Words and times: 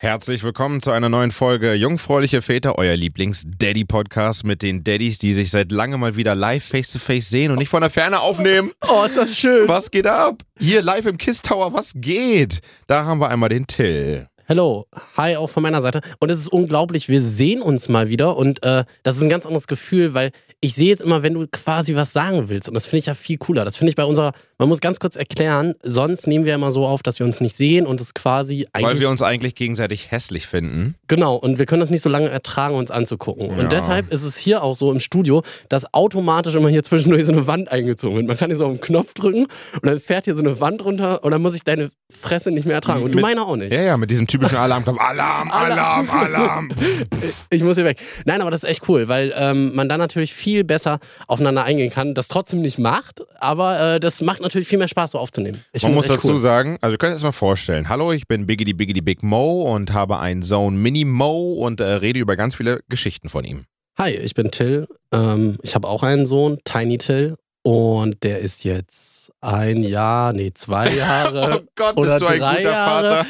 Herzlich 0.00 0.44
willkommen 0.44 0.80
zu 0.80 0.92
einer 0.92 1.08
neuen 1.08 1.32
Folge 1.32 1.74
Jungfräuliche 1.74 2.40
Väter, 2.40 2.78
euer 2.78 2.94
Lieblings-Daddy-Podcast 2.94 4.44
mit 4.44 4.62
den 4.62 4.84
Daddys, 4.84 5.18
die 5.18 5.34
sich 5.34 5.50
seit 5.50 5.72
langem 5.72 5.98
mal 5.98 6.14
wieder 6.14 6.36
live 6.36 6.62
face-to-face 6.62 7.28
sehen 7.28 7.50
und 7.50 7.58
nicht 7.58 7.68
von 7.68 7.80
der 7.80 7.90
Ferne 7.90 8.20
aufnehmen. 8.20 8.70
Oh, 8.88 9.02
ist 9.02 9.16
das 9.16 9.36
schön. 9.36 9.66
Was 9.66 9.90
geht 9.90 10.06
ab? 10.06 10.44
Hier 10.56 10.82
live 10.82 11.06
im 11.06 11.18
Kiss 11.18 11.42
Tower, 11.42 11.72
was 11.72 11.94
geht? 11.96 12.60
Da 12.86 13.06
haben 13.06 13.20
wir 13.20 13.28
einmal 13.28 13.48
den 13.48 13.66
Till. 13.66 14.28
Hello, 14.46 14.86
hi 15.16 15.34
auch 15.34 15.50
von 15.50 15.64
meiner 15.64 15.82
Seite. 15.82 16.00
Und 16.20 16.30
es 16.30 16.38
ist 16.38 16.52
unglaublich, 16.52 17.08
wir 17.08 17.20
sehen 17.20 17.60
uns 17.60 17.88
mal 17.88 18.08
wieder 18.08 18.36
und 18.36 18.62
äh, 18.62 18.84
das 19.02 19.16
ist 19.16 19.22
ein 19.22 19.28
ganz 19.28 19.46
anderes 19.46 19.66
Gefühl, 19.66 20.14
weil 20.14 20.30
ich 20.60 20.76
sehe 20.76 20.88
jetzt 20.88 21.02
immer, 21.02 21.24
wenn 21.24 21.34
du 21.34 21.44
quasi 21.48 21.96
was 21.96 22.12
sagen 22.12 22.48
willst 22.48 22.68
und 22.68 22.74
das 22.74 22.86
finde 22.86 23.00
ich 23.00 23.06
ja 23.06 23.14
viel 23.14 23.38
cooler. 23.38 23.64
Das 23.64 23.76
finde 23.76 23.90
ich 23.90 23.96
bei 23.96 24.04
unserer, 24.04 24.32
man 24.58 24.68
muss 24.68 24.80
ganz 24.80 24.98
kurz 24.98 25.14
erklären, 25.14 25.74
sonst 25.84 26.26
nehmen 26.26 26.44
wir 26.44 26.54
immer 26.54 26.72
so 26.72 26.84
auf, 26.84 27.04
dass 27.04 27.20
wir 27.20 27.26
uns 27.26 27.40
nicht 27.40 27.56
sehen 27.56 27.86
und 27.86 28.00
es 28.00 28.12
quasi 28.12 28.66
eigentlich... 28.72 28.86
Weil 28.94 29.00
wir 29.00 29.08
uns 29.08 29.22
eigentlich 29.22 29.54
gegenseitig 29.54 30.10
hässlich 30.10 30.48
finden. 30.48 30.96
Genau, 31.06 31.36
und 31.36 31.58
wir 31.58 31.66
können 31.66 31.80
das 31.80 31.90
nicht 31.90 32.02
so 32.02 32.08
lange 32.08 32.28
ertragen, 32.28 32.74
uns 32.74 32.90
anzugucken. 32.90 33.50
Ja. 33.50 33.56
Und 33.56 33.72
deshalb 33.72 34.12
ist 34.12 34.24
es 34.24 34.36
hier 34.36 34.64
auch 34.64 34.74
so 34.74 34.90
im 34.90 34.98
Studio, 34.98 35.44
dass 35.68 35.94
automatisch 35.94 36.56
immer 36.56 36.68
hier 36.68 36.82
zwischendurch 36.82 37.24
so 37.24 37.32
eine 37.32 37.46
Wand 37.46 37.70
eingezogen 37.70 38.16
wird. 38.16 38.26
Man 38.26 38.36
kann 38.36 38.50
hier 38.50 38.56
so 38.56 38.66
auf 38.66 38.72
den 38.72 38.80
Knopf 38.80 39.14
drücken 39.14 39.46
und 39.74 39.86
dann 39.86 40.00
fährt 40.00 40.24
hier 40.24 40.34
so 40.34 40.42
eine 40.42 40.60
Wand 40.60 40.84
runter 40.84 41.22
und 41.22 41.30
dann 41.30 41.40
muss 41.40 41.54
ich 41.54 41.62
deine 41.62 41.90
Fresse 42.10 42.50
nicht 42.50 42.66
mehr 42.66 42.74
ertragen. 42.74 43.04
Und 43.04 43.12
du 43.12 43.16
Mit- 43.18 43.22
meine 43.22 43.42
auch 43.46 43.54
nicht. 43.54 43.72
Ja, 43.72 43.82
ja, 43.82 43.96
mit 43.96 44.10
diesem 44.10 44.26
typischen 44.26 44.56
Alarmknopf. 44.56 44.98
Alarm, 44.98 45.50
Alarm, 45.52 46.10
Alarm. 46.10 46.72
Ich 47.50 47.62
muss 47.62 47.76
hier 47.76 47.84
weg. 47.84 47.98
Nein, 48.24 48.40
aber 48.40 48.50
das 48.50 48.64
ist 48.64 48.68
echt 48.68 48.88
cool, 48.88 49.08
weil 49.08 49.32
ähm, 49.36 49.74
man 49.74 49.88
dann 49.88 50.00
natürlich 50.00 50.34
viel 50.34 50.64
besser 50.64 50.98
aufeinander 51.26 51.64
eingehen 51.64 51.90
kann, 51.90 52.14
das 52.14 52.28
trotzdem 52.28 52.60
nicht 52.60 52.78
macht, 52.78 53.22
aber 53.38 53.94
äh, 53.94 54.00
das 54.00 54.20
macht 54.20 54.40
natürlich 54.48 54.68
viel 54.68 54.78
mehr 54.78 54.88
Spaß, 54.88 55.12
so 55.12 55.18
aufzunehmen. 55.18 55.64
Ich 55.72 55.82
Man 55.82 55.94
muss 55.94 56.06
das 56.08 56.16
dazu 56.16 56.32
cool. 56.32 56.38
sagen, 56.38 56.78
also 56.80 56.94
ihr 56.94 56.98
könnt 56.98 57.14
es 57.14 57.22
mal 57.22 57.32
vorstellen. 57.32 57.88
Hallo, 57.88 58.12
ich 58.12 58.26
bin 58.26 58.46
Biggity 58.46 58.72
Biggity 58.74 59.00
Big 59.00 59.22
Mo 59.22 59.72
und 59.74 59.92
habe 59.92 60.18
einen 60.18 60.42
Sohn 60.42 60.76
Mini 60.80 61.04
Mo 61.04 61.54
und 61.54 61.80
äh, 61.80 61.84
rede 61.84 62.18
über 62.20 62.36
ganz 62.36 62.54
viele 62.54 62.80
Geschichten 62.88 63.28
von 63.28 63.44
ihm. 63.44 63.64
Hi, 63.98 64.10
ich 64.12 64.34
bin 64.34 64.50
Till. 64.50 64.86
Ähm, 65.12 65.58
ich 65.62 65.74
habe 65.74 65.88
auch 65.88 66.02
einen 66.02 66.24
Sohn, 66.26 66.58
Tiny 66.64 66.98
Till. 66.98 67.36
Und 67.62 68.22
der 68.22 68.38
ist 68.38 68.64
jetzt 68.64 69.32
ein 69.40 69.82
Jahr, 69.82 70.32
nee, 70.32 70.52
zwei 70.54 70.88
Jahre. 70.94 71.60
Oh 71.62 71.68
Gott, 71.74 71.96
oder 71.96 72.12
bist 72.18 72.22
du 72.22 72.26
ein 72.26 72.38
guter 72.38 72.60
Jahre. 72.70 73.08
Vater. 73.16 73.26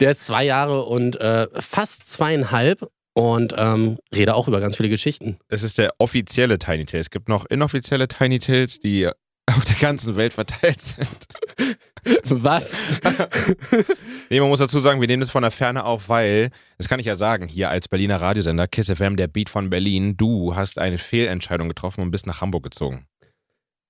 Der 0.00 0.10
ist 0.10 0.26
zwei 0.26 0.44
Jahre 0.44 0.84
und 0.84 1.20
äh, 1.20 1.46
fast 1.54 2.08
zweieinhalb 2.08 2.88
und 3.14 3.54
ähm, 3.56 3.98
rede 4.14 4.34
auch 4.34 4.46
über 4.46 4.60
ganz 4.60 4.76
viele 4.76 4.88
Geschichten. 4.88 5.38
Es 5.48 5.62
ist 5.62 5.78
der 5.78 5.92
offizielle 5.98 6.58
Tiny 6.58 6.84
Tail. 6.84 7.00
Es 7.00 7.10
gibt 7.10 7.28
noch 7.28 7.46
inoffizielle 7.46 8.06
Tiny 8.08 8.38
Tails, 8.38 8.78
die 8.80 9.08
auf 9.58 9.64
der 9.64 9.76
ganzen 9.76 10.16
Welt 10.16 10.32
verteilt 10.32 10.80
sind. 10.80 11.08
Was? 12.24 12.74
Nee, 14.30 14.40
man 14.40 14.50
muss 14.50 14.58
dazu 14.58 14.78
sagen, 14.78 15.00
wir 15.00 15.08
nehmen 15.08 15.20
das 15.22 15.30
von 15.30 15.40
der 15.40 15.50
Ferne 15.50 15.84
auf, 15.84 16.10
weil, 16.10 16.50
das 16.76 16.86
kann 16.88 17.00
ich 17.00 17.06
ja 17.06 17.16
sagen, 17.16 17.48
hier 17.48 17.70
als 17.70 17.88
Berliner 17.88 18.20
Radiosender, 18.20 18.68
KISS 18.68 18.92
FM, 18.92 19.16
der 19.16 19.26
Beat 19.26 19.48
von 19.48 19.70
Berlin, 19.70 20.18
du 20.18 20.54
hast 20.54 20.78
eine 20.78 20.98
Fehlentscheidung 20.98 21.66
getroffen 21.68 22.02
und 22.02 22.10
bist 22.10 22.26
nach 22.26 22.42
Hamburg 22.42 22.62
gezogen. 22.62 23.06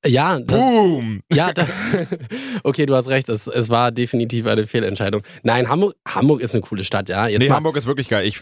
ja, 0.06 0.38
das, 0.38 0.46
Boom! 0.46 1.22
ja, 1.32 1.52
da, 1.52 1.66
okay, 2.62 2.86
du 2.86 2.94
hast 2.94 3.08
recht. 3.08 3.28
Es, 3.28 3.48
es 3.48 3.68
war 3.68 3.90
definitiv 3.90 4.46
eine 4.46 4.64
Fehlentscheidung. 4.66 5.22
Nein, 5.42 5.68
Hamburg, 5.68 5.96
Hamburg 6.06 6.40
ist 6.40 6.54
eine 6.54 6.62
coole 6.62 6.84
Stadt, 6.84 7.08
ja. 7.08 7.26
Jetzt 7.26 7.42
Nee, 7.42 7.48
mal, 7.48 7.56
Hamburg 7.56 7.76
ist 7.76 7.86
wirklich 7.86 8.08
geil. 8.08 8.24
Ich, 8.24 8.40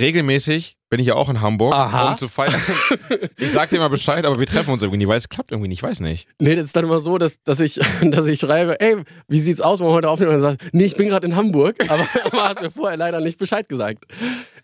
regelmäßig 0.00 0.76
bin 0.88 1.00
ich 1.00 1.06
ja 1.06 1.14
auch 1.14 1.28
in 1.28 1.40
Hamburg, 1.40 1.74
Aha. 1.74 2.12
um 2.12 2.16
zu 2.16 2.28
feiern. 2.28 2.60
ich 3.38 3.50
sag 3.50 3.70
dir 3.70 3.78
mal 3.78 3.88
Bescheid, 3.88 4.24
aber 4.24 4.38
wir 4.38 4.46
treffen 4.46 4.70
uns 4.70 4.82
irgendwie 4.82 4.98
nie, 4.98 5.08
weil 5.08 5.18
es 5.18 5.28
klappt 5.28 5.50
irgendwie 5.50 5.68
nicht, 5.68 5.78
ich 5.78 5.82
weiß 5.82 6.00
nicht. 6.00 6.28
Nee, 6.38 6.54
das 6.54 6.66
ist 6.66 6.76
dann 6.76 6.84
immer 6.84 7.00
so, 7.00 7.18
dass, 7.18 7.42
dass, 7.42 7.60
ich, 7.60 7.80
dass 8.02 8.26
ich 8.26 8.38
schreibe, 8.38 8.80
ey, 8.80 8.96
wie 9.28 9.40
sieht's 9.40 9.60
aus, 9.60 9.80
wollen 9.80 9.90
wir 9.90 9.94
heute 9.94 10.08
aufnehmen? 10.08 10.34
Und 10.34 10.42
dann 10.42 10.52
sagt, 10.58 10.74
nee, 10.74 10.84
ich 10.84 10.96
bin 10.96 11.08
gerade 11.08 11.26
in 11.26 11.34
Hamburg, 11.34 11.76
aber, 11.88 12.06
aber 12.24 12.48
hast 12.48 12.62
mir 12.62 12.70
vorher 12.70 12.96
leider 12.96 13.20
nicht 13.20 13.38
Bescheid 13.38 13.68
gesagt. 13.68 14.04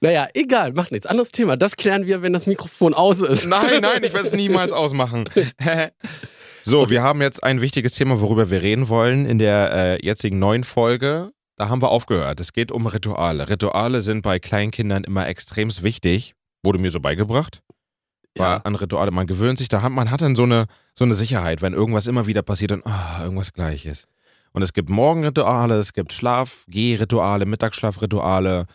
Naja, 0.00 0.28
egal, 0.34 0.72
macht 0.72 0.92
nichts. 0.92 1.06
Anderes 1.06 1.32
Thema. 1.32 1.56
Das 1.56 1.76
klären 1.76 2.06
wir, 2.06 2.22
wenn 2.22 2.32
das 2.32 2.46
Mikrofon 2.46 2.94
aus 2.94 3.20
ist. 3.20 3.46
Nein, 3.46 3.80
nein, 3.82 4.02
ich 4.04 4.12
werde 4.12 4.28
es 4.28 4.34
niemals 4.34 4.72
ausmachen. 4.72 5.28
so, 6.62 6.90
wir 6.90 7.02
haben 7.02 7.20
jetzt 7.20 7.42
ein 7.42 7.60
wichtiges 7.60 7.94
Thema, 7.94 8.20
worüber 8.20 8.50
wir 8.50 8.62
reden 8.62 8.88
wollen 8.88 9.26
in 9.26 9.38
der 9.38 9.72
äh, 9.72 10.04
jetzigen 10.04 10.38
neuen 10.38 10.64
Folge. 10.64 11.32
Da 11.62 11.68
haben 11.68 11.80
wir 11.80 11.90
aufgehört. 11.90 12.40
Es 12.40 12.52
geht 12.52 12.72
um 12.72 12.88
Rituale. 12.88 13.48
Rituale 13.48 14.00
sind 14.00 14.22
bei 14.22 14.40
Kleinkindern 14.40 15.04
immer 15.04 15.28
extremst 15.28 15.84
wichtig. 15.84 16.34
Wurde 16.64 16.80
mir 16.80 16.90
so 16.90 16.98
beigebracht. 16.98 17.62
War 18.34 18.56
Ja. 18.56 18.56
an 18.64 18.74
Rituale. 18.74 19.12
Man 19.12 19.28
gewöhnt 19.28 19.58
sich, 19.58 19.68
da 19.68 19.80
hat, 19.80 19.92
man 19.92 20.10
hat 20.10 20.22
dann 20.22 20.34
so 20.34 20.42
eine, 20.42 20.66
so 20.98 21.04
eine 21.04 21.14
Sicherheit, 21.14 21.62
wenn 21.62 21.72
irgendwas 21.72 22.08
immer 22.08 22.26
wieder 22.26 22.42
passiert 22.42 22.72
und 22.72 22.84
ah, 22.84 23.20
irgendwas 23.22 23.52
gleich 23.52 23.86
ist. 23.86 24.08
Und 24.50 24.62
es 24.62 24.72
gibt 24.72 24.90
Morgenrituale, 24.90 25.76
es 25.76 25.92
gibt 25.92 26.12
Schlaf-Geh-Rituale, 26.12 27.46
Mittagsschlafrituale 27.46 28.66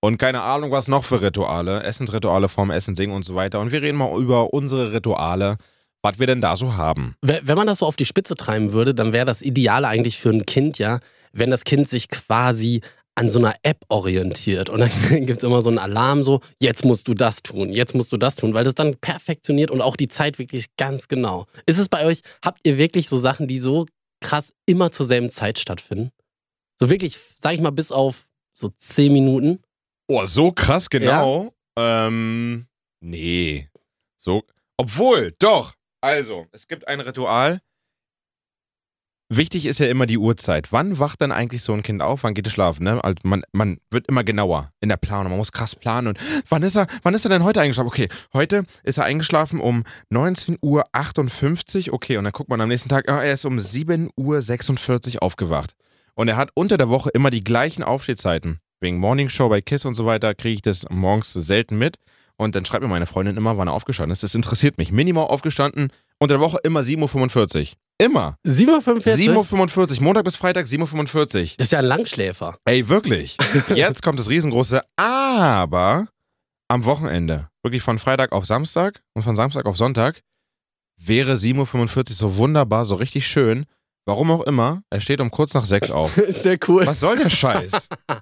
und 0.00 0.18
keine 0.18 0.42
Ahnung, 0.42 0.72
was 0.72 0.88
noch 0.88 1.04
für 1.04 1.22
Rituale. 1.22 1.84
Essensrituale 1.84 2.48
vorm 2.48 2.72
Essen, 2.72 2.96
Singen 2.96 3.14
und 3.14 3.24
so 3.24 3.36
weiter. 3.36 3.60
Und 3.60 3.70
wir 3.70 3.82
reden 3.82 3.98
mal 3.98 4.20
über 4.20 4.52
unsere 4.52 4.92
Rituale, 4.92 5.58
was 6.02 6.18
wir 6.18 6.26
denn 6.26 6.40
da 6.40 6.56
so 6.56 6.74
haben. 6.76 7.14
Wenn 7.22 7.46
wenn 7.46 7.56
man 7.56 7.68
das 7.68 7.78
so 7.78 7.86
auf 7.86 7.94
die 7.94 8.04
Spitze 8.04 8.34
treiben 8.34 8.72
würde, 8.72 8.96
dann 8.96 9.12
wäre 9.12 9.26
das 9.26 9.42
Ideale 9.42 9.86
eigentlich 9.86 10.18
für 10.18 10.30
ein 10.30 10.44
Kind, 10.44 10.80
ja, 10.80 10.98
wenn 11.32 11.50
das 11.50 11.64
Kind 11.64 11.88
sich 11.88 12.08
quasi 12.08 12.80
an 13.14 13.28
so 13.28 13.38
einer 13.38 13.54
App 13.62 13.84
orientiert. 13.88 14.68
Und 14.68 14.80
dann 14.80 14.90
gibt 15.26 15.38
es 15.38 15.42
immer 15.44 15.60
so 15.60 15.68
einen 15.68 15.78
Alarm, 15.78 16.24
so, 16.24 16.40
jetzt 16.60 16.84
musst 16.84 17.08
du 17.08 17.14
das 17.14 17.42
tun, 17.42 17.70
jetzt 17.70 17.94
musst 17.94 18.12
du 18.12 18.16
das 18.16 18.36
tun, 18.36 18.54
weil 18.54 18.64
das 18.64 18.74
dann 18.74 18.96
perfektioniert 18.96 19.70
und 19.70 19.80
auch 19.80 19.96
die 19.96 20.08
Zeit 20.08 20.38
wirklich 20.38 20.74
ganz 20.76 21.08
genau. 21.08 21.46
Ist 21.66 21.78
es 21.78 21.88
bei 21.88 22.06
euch, 22.06 22.22
habt 22.42 22.60
ihr 22.64 22.78
wirklich 22.78 23.08
so 23.08 23.18
Sachen, 23.18 23.48
die 23.48 23.60
so 23.60 23.86
krass 24.20 24.52
immer 24.66 24.92
zur 24.92 25.06
selben 25.06 25.30
Zeit 25.30 25.58
stattfinden? 25.58 26.10
So 26.80 26.88
wirklich, 26.88 27.18
sag 27.38 27.54
ich 27.54 27.60
mal, 27.60 27.70
bis 27.70 27.92
auf 27.92 28.28
so 28.52 28.68
zehn 28.76 29.12
Minuten? 29.12 29.62
Oh, 30.08 30.24
so 30.24 30.52
krass, 30.52 30.90
genau. 30.90 31.54
Ähm, 31.78 32.66
nee. 33.00 33.68
So, 34.16 34.42
obwohl, 34.76 35.34
doch. 35.38 35.74
Also, 36.00 36.46
es 36.52 36.66
gibt 36.66 36.88
ein 36.88 37.00
Ritual. 37.00 37.60
Wichtig 39.34 39.64
ist 39.64 39.80
ja 39.80 39.86
immer 39.86 40.04
die 40.04 40.18
Uhrzeit. 40.18 40.72
Wann 40.72 40.98
wacht 40.98 41.22
dann 41.22 41.32
eigentlich 41.32 41.62
so 41.62 41.72
ein 41.72 41.82
Kind 41.82 42.02
auf? 42.02 42.22
Wann 42.22 42.34
geht 42.34 42.46
es 42.46 42.52
schlafen? 42.52 42.84
Ne? 42.84 43.02
Also 43.02 43.16
man, 43.22 43.44
man 43.52 43.78
wird 43.90 44.06
immer 44.08 44.24
genauer 44.24 44.70
in 44.82 44.90
der 44.90 44.98
Planung. 44.98 45.30
Man 45.30 45.38
muss 45.38 45.52
krass 45.52 45.74
planen. 45.74 46.08
Und 46.08 46.18
wann 46.50 46.62
ist 46.62 46.76
er, 46.76 46.86
wann 47.02 47.14
ist 47.14 47.24
er 47.24 47.30
denn 47.30 47.42
heute 47.42 47.62
eingeschlafen? 47.62 47.88
Okay, 47.88 48.10
heute 48.34 48.64
ist 48.82 48.98
er 48.98 49.04
eingeschlafen 49.04 49.58
um 49.58 49.84
19.58 50.12 51.88
Uhr. 51.88 51.94
Okay, 51.94 52.18
und 52.18 52.24
dann 52.24 52.34
guckt 52.34 52.50
man 52.50 52.60
am 52.60 52.68
nächsten 52.68 52.90
Tag, 52.90 53.08
ah, 53.08 53.24
er 53.24 53.32
ist 53.32 53.46
um 53.46 53.56
7.46 53.56 55.14
Uhr 55.14 55.22
aufgewacht. 55.22 55.76
Und 56.14 56.28
er 56.28 56.36
hat 56.36 56.50
unter 56.52 56.76
der 56.76 56.90
Woche 56.90 57.08
immer 57.14 57.30
die 57.30 57.42
gleichen 57.42 57.82
Aufstehzeiten. 57.82 58.58
Wegen 58.80 58.98
Morningshow 58.98 59.48
bei 59.48 59.62
KISS 59.62 59.86
und 59.86 59.94
so 59.94 60.04
weiter 60.04 60.34
kriege 60.34 60.56
ich 60.56 60.62
das 60.62 60.84
morgens 60.90 61.32
selten 61.32 61.78
mit. 61.78 61.96
Und 62.36 62.54
dann 62.54 62.66
schreibt 62.66 62.82
mir 62.82 62.88
meine 62.88 63.06
Freundin 63.06 63.38
immer, 63.38 63.56
wann 63.56 63.68
er 63.68 63.72
aufgestanden 63.72 64.12
ist. 64.12 64.22
Das 64.22 64.34
interessiert 64.34 64.76
mich. 64.76 64.92
Minimal 64.92 65.28
aufgestanden, 65.28 65.88
unter 66.18 66.34
der 66.34 66.40
Woche 66.40 66.58
immer 66.64 66.80
7.45 66.80 67.60
Uhr. 67.60 67.66
Immer. 68.02 68.36
7.45 68.46 69.28
Uhr? 69.28 69.44
7.45 69.44 69.96
Uhr. 69.98 70.02
Montag 70.02 70.24
bis 70.24 70.36
Freitag 70.36 70.66
7.45 70.66 71.14
Uhr. 71.14 71.26
Das 71.58 71.66
ist 71.68 71.72
ja 71.72 71.78
ein 71.78 71.84
Langschläfer. 71.84 72.58
Ey, 72.64 72.88
wirklich. 72.88 73.36
Jetzt 73.74 74.02
kommt 74.02 74.18
das 74.18 74.28
riesengroße 74.28 74.82
Aber 74.96 76.08
am 76.68 76.84
Wochenende. 76.84 77.48
Wirklich 77.62 77.82
von 77.82 77.98
Freitag 77.98 78.32
auf 78.32 78.44
Samstag 78.44 79.02
und 79.14 79.22
von 79.22 79.36
Samstag 79.36 79.66
auf 79.66 79.76
Sonntag 79.76 80.20
wäre 80.96 81.34
7.45 81.34 81.96
Uhr 81.96 82.04
so 82.06 82.36
wunderbar, 82.36 82.84
so 82.86 82.96
richtig 82.96 83.26
schön. 83.26 83.66
Warum 84.04 84.32
auch 84.32 84.42
immer, 84.42 84.82
er 84.90 85.00
steht 85.00 85.20
um 85.20 85.30
kurz 85.30 85.54
nach 85.54 85.64
sechs 85.64 85.90
auf. 85.90 86.16
ist 86.18 86.44
der 86.44 86.58
cool? 86.66 86.86
Was 86.86 86.98
soll 86.98 87.16
der 87.16 87.30
Scheiß? 87.30 87.70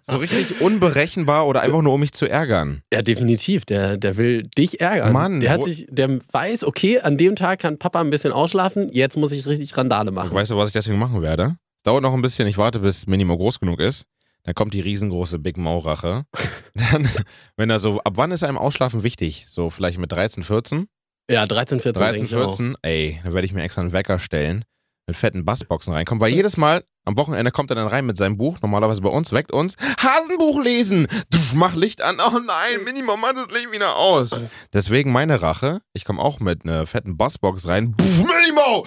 So 0.02 0.16
richtig 0.18 0.60
unberechenbar 0.60 1.46
oder 1.46 1.62
einfach 1.62 1.80
nur 1.80 1.94
um 1.94 2.00
mich 2.00 2.12
zu 2.12 2.26
ärgern. 2.26 2.82
Ja, 2.92 3.00
definitiv. 3.00 3.64
Der, 3.64 3.96
der 3.96 4.18
will 4.18 4.42
dich 4.42 4.80
ärgern. 4.80 5.12
Mann, 5.12 5.41
der 5.41 5.52
hat 5.52 5.64
sich, 5.64 5.86
der 5.88 6.18
weiß, 6.32 6.64
okay, 6.64 7.00
an 7.00 7.16
dem 7.16 7.34
Tag 7.34 7.60
kann 7.60 7.78
Papa 7.78 8.00
ein 8.00 8.10
bisschen 8.10 8.32
ausschlafen, 8.32 8.91
jetzt 8.92 9.16
muss 9.16 9.32
ich 9.32 9.46
richtig 9.46 9.74
Randale 9.76 10.10
machen. 10.10 10.34
Weißt 10.34 10.50
du, 10.50 10.56
was 10.58 10.68
ich 10.68 10.74
deswegen 10.74 10.98
machen 10.98 11.22
werde? 11.22 11.56
Es 11.78 11.84
dauert 11.84 12.02
noch 12.02 12.12
ein 12.12 12.20
bisschen, 12.20 12.47
ich 12.47 12.58
warte, 12.58 12.80
bis 12.80 13.06
Minimo 13.06 13.38
groß 13.38 13.58
genug 13.58 13.80
ist. 13.80 14.04
Dann 14.44 14.54
kommt 14.54 14.74
die 14.74 14.80
riesengroße 14.80 15.38
Big 15.38 15.56
Mo-Rache. 15.56 16.24
Dann, 16.74 17.08
wenn 17.56 17.71
er 17.71 17.78
so, 17.78 18.00
ab 18.00 18.15
wann 18.16 18.32
ist 18.32 18.42
einem 18.42 18.59
Ausschlafen 18.59 19.03
wichtig? 19.03 19.47
So 19.48 19.71
vielleicht 19.71 19.98
mit 19.98 20.12
13, 20.12 20.42
14? 20.42 20.86
Ja, 21.30 21.47
13, 21.47 21.80
14 21.80 22.00
13, 22.00 22.15
denke 22.15 22.27
ich 22.27 22.36
auch. 22.36 22.56
14, 22.56 22.77
ey, 22.82 23.21
dann 23.22 23.34
werde 23.34 23.47
ich 23.47 23.53
mir 23.53 23.62
extra 23.62 23.82
einen 23.82 23.92
Wecker 23.92 24.18
stellen, 24.18 24.65
mit 25.06 25.16
fetten 25.16 25.44
Bassboxen 25.44 25.92
reinkommen, 25.92 26.20
weil 26.20 26.32
jedes 26.32 26.56
Mal 26.56 26.84
am 27.04 27.16
Wochenende 27.16 27.50
kommt 27.50 27.70
er 27.70 27.76
dann 27.76 27.86
rein 27.86 28.06
mit 28.06 28.16
seinem 28.16 28.36
Buch, 28.36 28.58
normalerweise 28.62 29.00
bei 29.00 29.08
uns, 29.08 29.32
weckt 29.32 29.52
uns, 29.52 29.76
Hasenbuch 29.98 30.62
lesen, 30.62 31.06
Duff, 31.30 31.54
mach 31.54 31.74
Licht 31.74 32.02
an, 32.02 32.18
oh 32.20 32.38
nein, 32.38 32.84
Minimum, 32.84 33.20
mach 33.20 33.32
das 33.32 33.48
Licht 33.48 33.72
wieder 33.72 33.97
aus. 33.97 34.38
Deswegen 34.72 35.12
meine 35.12 35.42
Rache, 35.42 35.80
ich 35.92 36.04
komme 36.04 36.20
auch 36.20 36.41
mit 36.41 36.64
einer 36.64 36.86
fetten 36.86 37.16
Bassbox 37.16 37.66
rein, 37.66 37.92
Buff, 37.92 38.24
Minimo, 38.24 38.86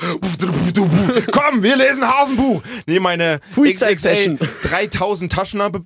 komm, 1.31 1.63
wir 1.63 1.75
lesen 1.75 2.07
Hasenbuch, 2.07 2.61
nehme 2.85 3.01
meine 3.01 3.39
XXL 3.55 3.97
Session. 3.97 4.39
3000 4.63 5.31
Taschenlampe, 5.31 5.81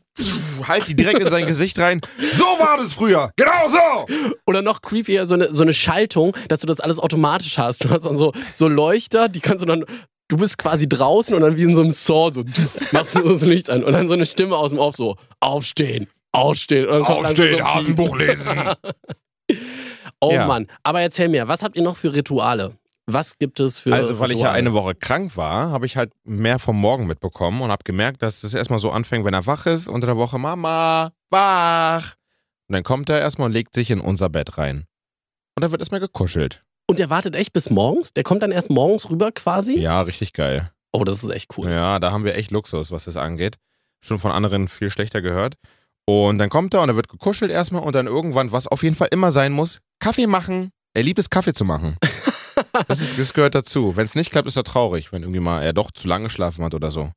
halt 0.67 0.87
die 0.87 0.95
direkt 0.95 1.19
in 1.19 1.29
sein 1.29 1.45
Gesicht 1.45 1.79
rein, 1.79 2.01
so 2.33 2.43
war 2.43 2.77
das 2.77 2.93
früher, 2.93 3.31
genau 3.35 3.69
so. 3.69 4.05
Oder 4.45 4.61
noch 4.61 4.81
creepier, 4.81 5.25
so 5.25 5.35
eine, 5.35 5.53
so 5.53 5.63
eine 5.63 5.73
Schaltung, 5.73 6.35
dass 6.47 6.59
du 6.59 6.67
das 6.67 6.79
alles 6.79 6.99
automatisch 6.99 7.57
hast. 7.57 7.83
Du 7.83 7.89
hast 7.89 8.05
dann 8.05 8.15
so, 8.17 8.33
so 8.53 8.67
Leuchter, 8.67 9.29
die 9.29 9.39
kannst 9.39 9.61
du 9.61 9.65
dann. 9.65 9.85
Du 10.29 10.35
bist 10.35 10.57
quasi 10.57 10.89
draußen 10.89 11.33
und 11.33 11.39
dann 11.39 11.55
wie 11.55 11.63
in 11.63 11.73
so 11.73 11.81
einem 11.81 11.93
Saw 12.31 12.31
so 12.33 12.43
machst 12.91 13.15
du 13.15 13.21
das 13.21 13.41
Licht 13.43 13.69
an 13.69 13.83
und 13.83 13.93
dann 13.93 14.07
so 14.07 14.13
eine 14.13 14.25
Stimme 14.25 14.55
aus 14.55 14.71
dem 14.71 14.79
Off 14.79 14.95
so 14.95 15.15
aufstehen. 15.39 16.07
Aufstehen. 16.31 16.87
Aufstehen, 16.89 17.63
Hasenbuch 17.63 18.15
lesen. 18.17 18.57
Oh 20.19 20.31
Ja. 20.31 20.47
Mann. 20.47 20.67
Aber 20.83 21.01
erzähl 21.01 21.29
mir, 21.29 21.47
was 21.47 21.61
habt 21.61 21.77
ihr 21.77 21.83
noch 21.83 21.95
für 21.95 22.11
Rituale? 22.13 22.73
Was 23.05 23.37
gibt 23.37 23.59
es 23.59 23.79
für 23.79 23.93
Also, 23.93 24.19
weil 24.19 24.31
ich 24.31 24.37
ja 24.39 24.47
Rituale? 24.47 24.57
eine 24.57 24.73
Woche 24.73 24.95
krank 24.95 25.37
war, 25.37 25.69
habe 25.69 25.85
ich 25.85 25.95
halt 25.95 26.11
mehr 26.25 26.57
vom 26.59 26.75
Morgen 26.79 27.05
mitbekommen 27.07 27.61
und 27.61 27.69
habe 27.71 27.83
gemerkt, 27.85 28.21
dass 28.23 28.43
es 28.43 28.53
erstmal 28.53 28.79
so 28.79 28.89
anfängt, 28.91 29.25
wenn 29.25 29.33
er 29.35 29.45
wach 29.45 29.65
ist, 29.67 29.87
unter 29.87 30.07
der 30.07 30.17
Woche, 30.17 30.39
Mama, 30.39 31.11
wach. 31.29 32.15
Und 32.67 32.73
dann 32.73 32.83
kommt 32.83 33.09
er 33.09 33.19
erstmal 33.19 33.45
und 33.45 33.51
legt 33.53 33.73
sich 33.75 33.91
in 33.91 34.01
unser 34.01 34.27
Bett 34.29 34.57
rein. 34.57 34.85
Und 35.55 35.63
dann 35.63 35.71
wird 35.71 35.81
erstmal 35.81 36.01
gekuschelt. 36.01 36.63
Und 36.89 36.99
der 36.99 37.09
wartet 37.09 37.35
echt 37.35 37.53
bis 37.53 37.69
morgens? 37.69 38.11
Der 38.13 38.23
kommt 38.23 38.41
dann 38.43 38.51
erst 38.51 38.69
morgens 38.71 39.09
rüber 39.09 39.31
quasi? 39.31 39.77
Ja, 39.79 40.01
richtig 40.01 40.33
geil. 40.33 40.71
Oh, 40.97 41.03
das 41.03 41.23
ist 41.23 41.29
echt 41.29 41.55
cool. 41.57 41.69
Ja, 41.69 41.99
da 41.99 42.11
haben 42.11 42.23
wir 42.23 42.35
echt 42.35 42.49
Luxus, 42.49 42.91
was 42.91 43.05
das 43.05 43.17
angeht. 43.17 43.57
Schon 44.03 44.17
von 44.17 44.31
anderen 44.31 44.67
viel 44.67 44.89
schlechter 44.89 45.21
gehört. 45.21 45.55
Und 46.05 46.39
dann 46.39 46.49
kommt 46.49 46.73
er 46.73 46.81
und 46.81 46.89
er 46.89 46.95
wird 46.95 47.09
gekuschelt 47.09 47.51
erstmal 47.51 47.83
und 47.83 47.93
dann 47.93 48.07
irgendwann, 48.07 48.51
was 48.51 48.67
auf 48.67 48.81
jeden 48.81 48.95
Fall 48.95 49.09
immer 49.11 49.31
sein 49.31 49.51
muss, 49.51 49.79
Kaffee 49.99 50.25
machen. 50.25 50.71
Er 50.95 51.03
liebt 51.03 51.19
es, 51.19 51.29
Kaffee 51.29 51.53
zu 51.53 51.65
machen. 51.65 51.97
Das, 52.87 53.01
ist, 53.01 53.19
das 53.19 53.33
gehört 53.33 53.53
dazu. 53.53 53.95
Wenn 53.95 54.05
es 54.05 54.15
nicht 54.15 54.31
klappt, 54.31 54.47
ist 54.47 54.55
er 54.55 54.63
traurig, 54.63 55.11
wenn 55.11 55.21
irgendwie 55.21 55.39
mal 55.39 55.61
er 55.61 55.73
doch 55.73 55.91
zu 55.91 56.07
lange 56.07 56.23
geschlafen 56.23 56.65
hat 56.65 56.73
oder 56.73 56.89
so. 56.89 57.11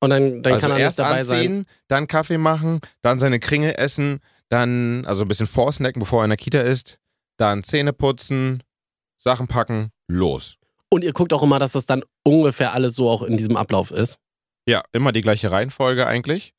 Und 0.00 0.10
dann, 0.10 0.42
dann 0.42 0.52
also 0.52 0.62
kann 0.62 0.70
er 0.70 0.76
nicht 0.76 0.84
erst 0.84 0.98
dabei 1.00 1.20
anziehen, 1.20 1.54
sein. 1.56 1.66
dann 1.88 2.06
Kaffee 2.06 2.38
machen, 2.38 2.80
dann 3.02 3.18
seine 3.18 3.40
Kringel 3.40 3.74
essen, 3.76 4.20
dann 4.48 5.04
also 5.06 5.24
ein 5.24 5.28
bisschen 5.28 5.48
vorsnacken, 5.48 5.98
bevor 5.98 6.20
er 6.22 6.26
in 6.26 6.30
der 6.30 6.36
Kita 6.36 6.60
ist, 6.60 6.98
dann 7.36 7.64
Zähne 7.64 7.92
putzen, 7.92 8.62
Sachen 9.16 9.48
packen, 9.48 9.90
los. 10.06 10.57
Und 10.90 11.04
ihr 11.04 11.12
guckt 11.12 11.32
auch 11.32 11.42
immer, 11.42 11.58
dass 11.58 11.72
das 11.72 11.86
dann 11.86 12.02
ungefähr 12.24 12.72
alles 12.72 12.94
so 12.94 13.08
auch 13.08 13.22
in 13.22 13.36
diesem 13.36 13.56
Ablauf 13.56 13.90
ist. 13.90 14.18
Ja, 14.66 14.82
immer 14.92 15.12
die 15.12 15.20
gleiche 15.20 15.50
Reihenfolge 15.50 16.06
eigentlich. 16.06 16.52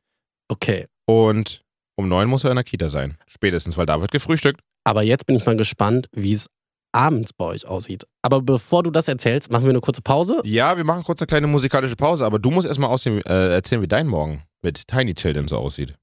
Okay. 0.47 0.87
Und 1.05 1.63
um 1.95 2.07
neun 2.07 2.29
muss 2.29 2.43
er 2.43 2.51
in 2.51 2.55
der 2.55 2.63
Kita 2.63 2.89
sein. 2.89 3.17
Spätestens, 3.27 3.77
weil 3.77 3.85
da 3.85 4.01
wird 4.01 4.11
gefrühstückt. 4.11 4.61
Aber 4.83 5.03
jetzt 5.03 5.25
bin 5.25 5.35
ich 5.35 5.45
mal 5.45 5.57
gespannt, 5.57 6.07
wie 6.11 6.33
es 6.33 6.47
abends 6.91 7.33
bei 7.33 7.45
euch 7.45 7.65
aussieht. 7.67 8.05
Aber 8.21 8.41
bevor 8.41 8.83
du 8.83 8.91
das 8.91 9.07
erzählst, 9.07 9.51
machen 9.51 9.65
wir 9.65 9.69
eine 9.69 9.81
kurze 9.81 10.01
Pause. 10.01 10.41
Ja, 10.43 10.77
wir 10.77 10.83
machen 10.83 11.03
kurz 11.03 11.21
eine 11.21 11.27
kleine 11.27 11.47
musikalische 11.47 11.95
Pause, 11.95 12.25
aber 12.25 12.39
du 12.39 12.49
musst 12.51 12.67
erstmal 12.67 12.89
aussehen, 12.89 13.21
äh, 13.25 13.53
erzählen, 13.53 13.81
wie 13.81 13.87
dein 13.87 14.07
Morgen 14.07 14.43
mit 14.61 14.87
Tiny 14.87 15.13
Till 15.13 15.33
denn 15.33 15.47
so 15.47 15.57
aussieht. 15.57 15.95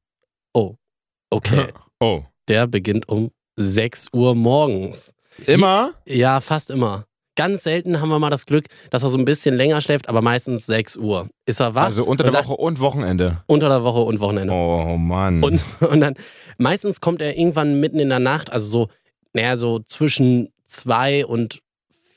Okay. 1.30 1.66
Oh. 1.98 2.24
Der 2.46 2.66
beginnt 2.66 3.08
um 3.08 3.30
6 3.56 4.08
Uhr 4.12 4.34
morgens. 4.34 5.14
Immer? 5.46 5.94
Ja, 6.06 6.42
fast 6.42 6.70
immer. 6.70 7.06
Ganz 7.36 7.62
selten 7.64 8.00
haben 8.00 8.08
wir 8.08 8.18
mal 8.18 8.30
das 8.30 8.46
Glück, 8.46 8.64
dass 8.90 9.02
er 9.02 9.10
so 9.10 9.18
ein 9.18 9.24
bisschen 9.24 9.54
länger 9.56 9.80
schläft, 9.82 10.08
aber 10.08 10.22
meistens 10.22 10.66
6 10.66 10.96
Uhr. 10.96 11.28
Ist 11.46 11.60
er 11.60 11.74
wach? 11.74 11.84
Also 11.84 12.04
unter 12.04 12.24
der 12.24 12.32
sagt- 12.32 12.48
Woche 12.48 12.56
und 12.56 12.80
Wochenende. 12.80 13.42
Unter 13.46 13.68
der 13.68 13.84
Woche 13.84 14.00
und 14.00 14.20
Wochenende. 14.20 14.52
Oh 14.52 14.96
Mann. 14.96 15.42
Und, 15.44 15.62
und 15.80 16.00
dann, 16.00 16.14
meistens 16.58 17.00
kommt 17.00 17.22
er 17.22 17.36
irgendwann 17.38 17.78
mitten 17.78 17.98
in 17.98 18.08
der 18.08 18.18
Nacht, 18.18 18.50
also 18.50 18.66
so, 18.66 18.88
naja, 19.34 19.56
so 19.56 19.78
zwischen 19.80 20.48
2 20.64 21.26
und 21.26 21.60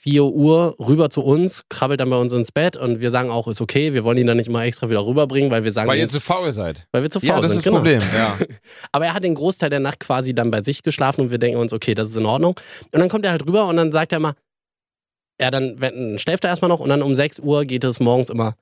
4 0.01 0.24
Uhr 0.24 0.75
rüber 0.80 1.10
zu 1.10 1.22
uns, 1.22 1.65
krabbelt 1.68 2.00
dann 2.00 2.10
bei 2.10 2.15
uns 2.15 2.31
ins 2.31 2.54
Bett 2.54 2.77
und 2.77 3.01
wir 3.01 3.10
sagen 3.10 3.30
auch, 3.30 3.50
ist 3.50 3.60
okay, 3.60 3.94
wir 3.94 4.06
wollen 4.06 4.18
ihn 4.18 4.27
dann 4.27 4.38
nicht 4.38 4.50
mal 4.50 4.63
extra 4.63 4.89
wieder 4.89 5.06
rüberbringen, 5.06 5.51
weil 5.51 5.65
wir 5.65 5.74
sagen, 5.74 5.89
weil 5.89 6.00
ihr 6.00 6.07
zu 6.07 6.22
faul 6.22 6.54
seid. 6.54 6.88
weil 6.94 7.04
wir 7.04 7.10
zu 7.10 7.19
faul 7.19 7.27
Ja, 7.27 7.42
das 7.42 7.51
sind. 7.51 7.57
ist 7.60 7.65
das 7.65 7.74
Problem. 7.74 8.01
Ja. 8.15 8.38
Aber 8.94 9.06
er 9.07 9.13
hat 9.13 9.25
den 9.25 9.36
Großteil 9.36 9.69
der 9.69 9.81
Nacht 9.81 10.00
quasi 10.00 10.33
dann 10.33 10.50
bei 10.51 10.63
sich 10.63 10.83
geschlafen 10.83 11.19
und 11.19 11.31
wir 11.31 11.38
denken 11.38 11.60
uns, 11.60 11.74
okay, 11.74 11.94
das 11.95 12.07
ist 12.10 12.15
in 12.15 12.25
Ordnung. 12.25 12.56
Und 12.94 13.00
dann 13.01 13.10
kommt 13.10 13.25
er 13.25 13.31
halt 13.31 13.45
rüber 13.45 13.68
und 13.68 13.75
dann 13.75 13.92
sagt 13.92 14.13
er 14.13 14.19
immer, 14.19 14.36
ja, 15.39 15.51
dann 15.51 15.80
wenn- 15.80 16.19
schläft 16.19 16.44
er 16.44 16.50
erstmal 16.50 16.69
noch 16.69 16.80
und 16.80 16.89
dann 16.89 17.01
um 17.01 17.15
6 17.15 17.39
Uhr 17.39 17.65
geht 17.65 17.83
es 17.83 18.00
morgens 18.00 18.30
immer 18.30 18.56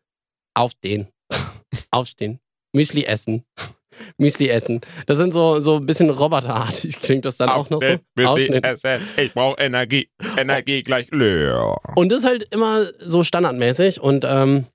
aufstehen. 0.54 1.08
aufstehen. 1.92 2.40
Müsli 2.74 3.04
essen. 3.06 3.44
Müsli 4.18 4.48
essen. 4.50 4.82
Das 5.08 5.18
sind 5.18 5.34
so, 5.34 5.60
so 5.60 5.78
ein 5.78 5.86
bisschen 5.86 6.10
roboterartig, 6.10 6.96
klingt 7.02 7.26
das 7.26 7.38
dann 7.38 7.50
auch 7.50 7.70
noch 7.70 7.80
so. 7.82 8.26
Aufstehen. 8.26 8.62
Ich 9.18 9.34
brauche 9.34 9.60
Energie. 9.60 10.10
Energie 10.38 10.84
gleich 10.84 11.10
leer. 11.12 11.76
Und 11.96 12.12
das 12.12 12.20
ist 12.20 12.26
halt 12.26 12.48
immer 12.54 12.86
so 13.00 13.24
standardmäßig 13.24 14.00
und 14.00 14.24
ähm, 14.28 14.66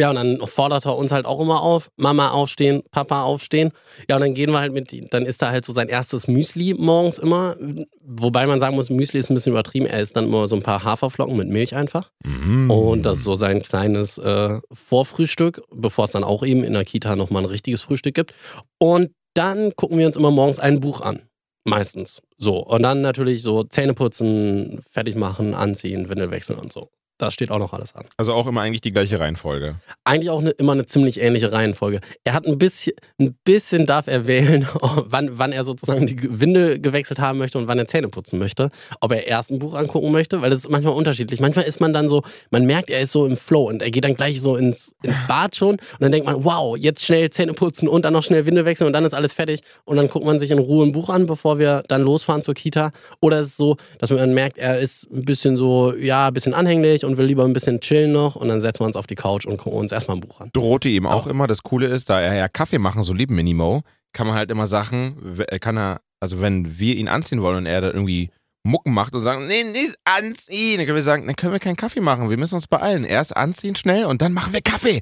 ja, 0.00 0.10
und 0.10 0.16
dann 0.16 0.38
fordert 0.46 0.86
er 0.86 0.96
uns 0.96 1.10
halt 1.10 1.26
auch 1.26 1.40
immer 1.40 1.60
auf, 1.60 1.90
Mama 1.96 2.30
aufstehen, 2.30 2.82
Papa 2.92 3.22
aufstehen. 3.24 3.72
Ja, 4.08 4.14
und 4.14 4.22
dann 4.22 4.32
gehen 4.32 4.52
wir 4.52 4.60
halt 4.60 4.72
mit, 4.72 4.94
dann 5.12 5.26
ist 5.26 5.42
da 5.42 5.50
halt 5.50 5.64
so 5.64 5.72
sein 5.72 5.88
erstes 5.88 6.28
Müsli 6.28 6.74
morgens 6.74 7.18
immer. 7.18 7.56
Wobei 8.00 8.46
man 8.46 8.60
sagen 8.60 8.76
muss, 8.76 8.90
Müsli 8.90 9.18
ist 9.18 9.28
ein 9.28 9.34
bisschen 9.34 9.52
übertrieben. 9.52 9.86
Er 9.86 10.00
isst 10.00 10.16
dann 10.16 10.26
immer 10.26 10.46
so 10.46 10.54
ein 10.54 10.62
paar 10.62 10.84
Haferflocken 10.84 11.36
mit 11.36 11.48
Milch 11.48 11.74
einfach. 11.74 12.12
Mm. 12.24 12.70
Und 12.70 13.02
das 13.02 13.18
ist 13.18 13.24
so 13.24 13.34
sein 13.34 13.60
kleines 13.60 14.18
äh, 14.18 14.60
Vorfrühstück, 14.70 15.62
bevor 15.74 16.04
es 16.04 16.12
dann 16.12 16.22
auch 16.22 16.44
eben 16.46 16.62
in 16.62 16.74
der 16.74 16.84
Kita 16.84 17.16
nochmal 17.16 17.42
ein 17.42 17.50
richtiges 17.50 17.82
Frühstück 17.82 18.14
gibt. 18.14 18.32
Und 18.78 19.10
dann 19.34 19.74
gucken 19.74 19.98
wir 19.98 20.06
uns 20.06 20.16
immer 20.16 20.30
morgens 20.30 20.60
ein 20.60 20.78
Buch 20.78 21.00
an. 21.00 21.22
Meistens. 21.64 22.22
So. 22.36 22.58
Und 22.58 22.84
dann 22.84 23.00
natürlich 23.00 23.42
so 23.42 23.64
Zähne 23.64 23.94
putzen, 23.94 24.80
fertig 24.90 25.16
machen, 25.16 25.54
anziehen, 25.54 26.08
Windel 26.08 26.30
wechseln 26.30 26.58
und 26.60 26.72
so. 26.72 26.88
Das 27.18 27.34
steht 27.34 27.50
auch 27.50 27.58
noch 27.58 27.72
alles 27.72 27.96
an. 27.96 28.04
Also 28.16 28.32
auch 28.32 28.46
immer 28.46 28.60
eigentlich 28.60 28.80
die 28.80 28.92
gleiche 28.92 29.18
Reihenfolge. 29.18 29.74
Eigentlich 30.04 30.30
auch 30.30 30.40
eine, 30.40 30.50
immer 30.50 30.72
eine 30.72 30.86
ziemlich 30.86 31.20
ähnliche 31.20 31.50
Reihenfolge. 31.50 32.00
Er 32.22 32.32
hat 32.32 32.46
ein 32.46 32.58
bisschen, 32.58 32.94
ein 33.20 33.34
bisschen 33.44 33.86
darf 33.86 34.06
er 34.06 34.28
wählen, 34.28 34.68
wann, 34.80 35.36
wann 35.36 35.50
er 35.50 35.64
sozusagen 35.64 36.06
die 36.06 36.40
Windel 36.40 36.80
gewechselt 36.80 37.18
haben 37.18 37.38
möchte 37.38 37.58
und 37.58 37.66
wann 37.66 37.76
er 37.76 37.88
Zähne 37.88 38.08
putzen 38.08 38.38
möchte. 38.38 38.70
Ob 39.00 39.10
er 39.10 39.26
erst 39.26 39.50
ein 39.50 39.58
Buch 39.58 39.74
angucken 39.74 40.12
möchte, 40.12 40.40
weil 40.42 40.50
das 40.50 40.60
ist 40.60 40.70
manchmal 40.70 40.94
unterschiedlich. 40.94 41.40
Manchmal 41.40 41.64
ist 41.64 41.80
man 41.80 41.92
dann 41.92 42.08
so, 42.08 42.22
man 42.50 42.66
merkt, 42.66 42.88
er 42.88 43.00
ist 43.00 43.10
so 43.10 43.26
im 43.26 43.36
Flow 43.36 43.68
und 43.68 43.82
er 43.82 43.90
geht 43.90 44.04
dann 44.04 44.14
gleich 44.14 44.40
so 44.40 44.56
ins, 44.56 44.94
ins 45.02 45.18
Bad 45.26 45.56
schon 45.56 45.70
und 45.70 45.80
dann 45.98 46.12
denkt 46.12 46.26
man, 46.26 46.44
wow, 46.44 46.76
jetzt 46.76 47.04
schnell 47.04 47.30
Zähne 47.30 47.52
putzen 47.52 47.88
und 47.88 48.04
dann 48.04 48.12
noch 48.12 48.22
schnell 48.22 48.46
Windel 48.46 48.64
wechseln 48.64 48.86
und 48.86 48.92
dann 48.92 49.04
ist 49.04 49.14
alles 49.14 49.32
fertig 49.32 49.62
und 49.84 49.96
dann 49.96 50.08
guckt 50.08 50.24
man 50.24 50.38
sich 50.38 50.52
in 50.52 50.60
Ruhe 50.60 50.86
ein 50.86 50.92
Buch 50.92 51.08
an, 51.08 51.26
bevor 51.26 51.58
wir 51.58 51.82
dann 51.88 52.02
losfahren 52.02 52.42
zur 52.42 52.54
Kita. 52.54 52.92
Oder 53.20 53.40
es 53.40 53.48
ist 53.48 53.56
so, 53.56 53.76
dass 53.98 54.10
man 54.10 54.34
merkt, 54.34 54.56
er 54.58 54.78
ist 54.78 55.10
ein 55.10 55.24
bisschen 55.24 55.56
so, 55.56 55.94
ja, 55.96 56.28
ein 56.28 56.32
bisschen 56.32 56.54
anhänglich 56.54 57.04
und 57.08 57.16
will 57.16 57.26
lieber 57.26 57.44
ein 57.44 57.52
bisschen 57.52 57.80
chillen 57.80 58.12
noch 58.12 58.36
und 58.36 58.48
dann 58.48 58.60
setzen 58.60 58.80
wir 58.80 58.86
uns 58.86 58.96
auf 58.96 59.06
die 59.08 59.14
Couch 59.16 59.44
und 59.46 59.56
gucken 59.56 59.78
uns 59.80 59.90
erstmal 59.92 60.16
ein 60.16 60.20
Buch 60.20 60.40
an. 60.40 60.50
Drohte 60.52 60.88
ihm 60.88 61.06
auch 61.06 61.26
immer. 61.26 61.46
Das 61.46 61.62
Coole 61.62 61.86
ist, 61.86 62.08
da 62.10 62.20
er 62.20 62.34
ja 62.34 62.48
Kaffee 62.48 62.78
machen 62.78 63.02
so 63.02 63.12
liebt, 63.12 63.32
Minimo, 63.32 63.82
kann 64.12 64.26
man 64.26 64.36
halt 64.36 64.50
immer 64.50 64.66
Sachen, 64.66 65.16
w- 65.20 65.58
kann 65.58 65.76
er, 65.76 66.00
also 66.20 66.40
wenn 66.40 66.78
wir 66.78 66.94
ihn 66.96 67.08
anziehen 67.08 67.42
wollen 67.42 67.56
und 67.58 67.66
er 67.66 67.80
da 67.80 67.88
irgendwie 67.88 68.30
Mucken 68.64 68.92
macht 68.92 69.14
und 69.14 69.20
sagen, 69.22 69.46
nee, 69.46 69.64
nicht 69.64 69.94
anziehen, 70.04 70.76
dann 70.78 70.86
können 70.86 70.96
wir 70.96 71.02
sagen, 71.02 71.26
dann 71.26 71.36
können 71.36 71.52
wir 71.52 71.60
keinen 71.60 71.76
Kaffee 71.76 72.00
machen, 72.00 72.28
wir 72.30 72.36
müssen 72.36 72.54
uns 72.56 72.66
beeilen. 72.66 73.04
Erst 73.04 73.36
anziehen 73.36 73.76
schnell 73.76 74.04
und 74.04 74.20
dann 74.22 74.32
machen 74.32 74.52
wir 74.52 74.60
Kaffee. 74.60 75.00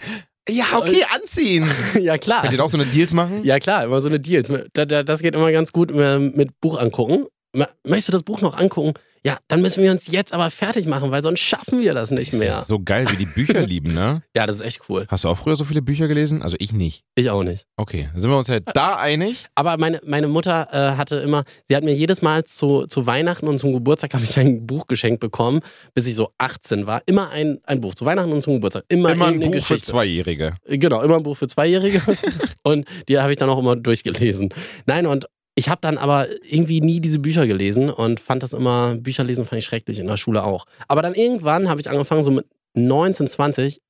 Ja, 0.49 0.64
okay, 0.76 1.05
anziehen. 1.12 1.67
ja, 2.00 2.19
klar. 2.19 2.43
Könnt 2.43 2.52
ihr 2.55 2.62
auch 2.64 2.70
so 2.70 2.79
eine 2.79 2.87
Deals 2.87 3.12
machen? 3.12 3.43
Ja, 3.44 3.59
klar, 3.59 3.85
immer 3.85 4.00
so 4.00 4.09
eine 4.09 4.20
Deals. 4.20 4.52
Da- 4.75 4.85
da- 4.85 5.02
Das 5.02 5.20
geht 5.23 5.35
immer 5.35 5.50
ganz 5.50 5.73
gut 5.73 5.91
äh, 5.91 6.19
mit 6.20 6.61
Buch 6.61 6.79
angucken. 6.79 7.26
Möchtest 7.85 8.09
du 8.09 8.12
das 8.12 8.23
Buch 8.23 8.40
noch 8.42 8.59
angucken? 8.59 8.92
Ja, 9.26 9.38
dann 9.49 9.61
müssen 9.61 9.83
wir 9.83 9.90
uns 9.90 10.06
jetzt 10.06 10.33
aber 10.33 10.52
fertig 10.52 10.87
machen, 10.87 11.11
weil 11.11 11.21
sonst 11.21 11.40
schaffen 11.40 11.80
wir 11.80 11.95
das 11.95 12.12
nicht 12.12 12.33
mehr. 12.33 12.64
So 12.68 12.78
geil, 12.78 13.06
wie 13.11 13.16
die 13.16 13.26
Bücher 13.26 13.61
lieben, 13.66 13.92
ne? 13.92 14.23
Ja, 14.37 14.47
das 14.47 14.61
ist 14.61 14.62
echt 14.62 14.83
cool. 14.88 15.04
Hast 15.09 15.25
du 15.25 15.28
auch 15.28 15.37
früher 15.37 15.56
so 15.56 15.64
viele 15.64 15.83
Bücher 15.83 16.06
gelesen? 16.06 16.45
Also 16.45 16.54
ich 16.61 16.73
nicht. 16.73 17.02
Ich 17.16 17.28
auch 17.28 17.42
nicht. 17.42 17.66
Okay, 17.76 18.09
dann 18.12 18.23
sind 18.23 18.30
wir 18.30 18.38
uns 18.38 18.49
halt 18.49 18.62
da 18.73 18.95
einig. 18.95 19.47
Aber 19.56 19.78
meine, 19.78 20.00
meine 20.04 20.28
Mutter 20.28 20.68
äh, 20.71 20.97
hatte 20.97 21.16
immer, 21.16 21.42
sie 21.64 21.75
hat 21.75 21.83
mir 21.83 21.97
jedes 21.97 22.23
Mal 22.23 22.45
zu, 22.45 22.87
zu 22.87 23.09
Weihnachten 23.09 23.49
und 23.49 23.59
zum 23.59 23.73
Geburtstag 23.73 24.14
habe 24.14 24.23
ich 24.23 24.38
ein 24.38 24.64
Buch 24.64 24.87
geschenkt 24.87 25.18
bekommen, 25.18 25.59
bis 25.92 26.06
ich 26.06 26.14
so 26.14 26.30
18 26.38 26.87
war. 26.87 27.02
Immer 27.06 27.30
ein, 27.30 27.59
ein 27.64 27.80
Buch, 27.80 27.97
zu 27.97 28.04
Weihnachten 28.04 28.30
und 28.30 28.42
zum 28.42 28.54
Geburtstag. 28.54 28.85
Immer, 28.87 29.11
Immer 29.11 29.26
ein 29.26 29.40
Buch 29.40 29.47
für 29.47 29.50
Geschichte. 29.50 29.87
Zweijährige. 29.87 30.54
Genau, 30.68 31.02
immer 31.02 31.16
ein 31.16 31.25
Buch 31.25 31.37
für 31.37 31.49
Zweijährige. 31.49 32.00
und 32.62 32.87
die 33.09 33.18
habe 33.18 33.33
ich 33.33 33.38
dann 33.38 33.50
auch 33.50 33.59
immer 33.59 33.75
durchgelesen. 33.75 34.50
Nein, 34.87 35.06
und 35.06 35.26
ich 35.59 35.71
habe 35.71 35.81
dann 35.81 35.97
aber 35.97 36.29
irgendwie 36.45 36.83
nie 36.83 37.01
diese 37.01 37.19
Bücher 37.19 37.47
gelesen 37.47 37.91
und 37.91 38.21
fand 38.21 38.43
das 38.43 38.53
immer, 38.53 38.95
Bücher 38.97 39.25
lesen 39.25 39.47
fand 39.47 39.61
ich 39.61 39.65
schrecklich, 39.65 39.99
in 39.99 40.07
der 40.07 40.19
Schule 40.19 40.45
auch. 40.45 40.67
Aber 40.87 41.01
dann 41.01 41.15
irgendwann 41.15 41.69
habe 41.69 41.81
ich 41.81 41.89
angefangen, 41.89 42.23
so 42.23 42.31
mit 42.31 42.47
19, 42.75 43.27
20. 43.27 43.81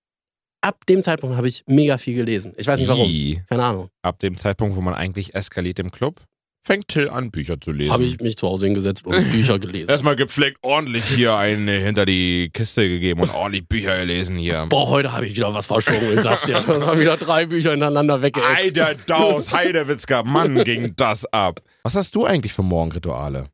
Ab 0.60 0.86
dem 0.86 1.02
Zeitpunkt 1.02 1.36
habe 1.36 1.48
ich 1.48 1.64
mega 1.66 1.98
viel 1.98 2.14
gelesen. 2.14 2.54
Ich 2.56 2.66
weiß 2.66 2.78
nicht 2.78 2.88
warum. 2.88 3.10
Keine 3.48 3.64
Ahnung. 3.64 3.88
Ab 4.02 4.20
dem 4.20 4.38
Zeitpunkt, 4.38 4.76
wo 4.76 4.80
man 4.80 4.94
eigentlich 4.94 5.34
eskaliert 5.34 5.80
im 5.80 5.90
Club, 5.90 6.22
fängt 6.66 6.88
Till 6.88 7.08
an, 7.08 7.30
Bücher 7.30 7.60
zu 7.60 7.70
lesen. 7.70 7.92
Habe 7.92 8.04
ich 8.04 8.20
mich 8.20 8.36
zu 8.36 8.48
Hause 8.48 8.66
hingesetzt 8.66 9.06
und 9.06 9.14
Bücher 9.32 9.58
gelesen. 9.58 9.88
Erstmal 9.88 10.16
gepflegt 10.16 10.58
ordentlich 10.62 11.04
hier 11.04 11.36
eine 11.36 11.72
hinter 11.72 12.04
die 12.04 12.50
Kiste 12.52 12.88
gegeben 12.88 13.20
und 13.20 13.32
ordentlich 13.32 13.68
Bücher 13.68 13.96
gelesen 13.98 14.36
hier. 14.36 14.66
Boah, 14.68 14.88
heute 14.88 15.12
habe 15.12 15.26
ich 15.26 15.36
wieder 15.36 15.54
was 15.54 15.66
verschoben, 15.66 16.12
ich 16.12 16.20
sag's 16.20 16.42
dir. 16.42 16.54
Das 16.66 16.80
waren 16.80 16.98
wieder 16.98 17.16
drei 17.16 17.46
Bücher 17.46 17.70
hintereinander 17.70 18.20
weggeätzt. 18.20 18.80
Alter 18.80 18.94
Daus, 19.06 19.52
Heidewitzka, 19.52 20.24
Mann, 20.24 20.64
ging 20.64 20.94
das 20.96 21.24
ab. 21.32 21.60
Was 21.84 21.94
hast 21.94 22.14
du 22.16 22.24
eigentlich 22.24 22.52
für 22.52 22.62
Morgenrituale? 22.62 23.46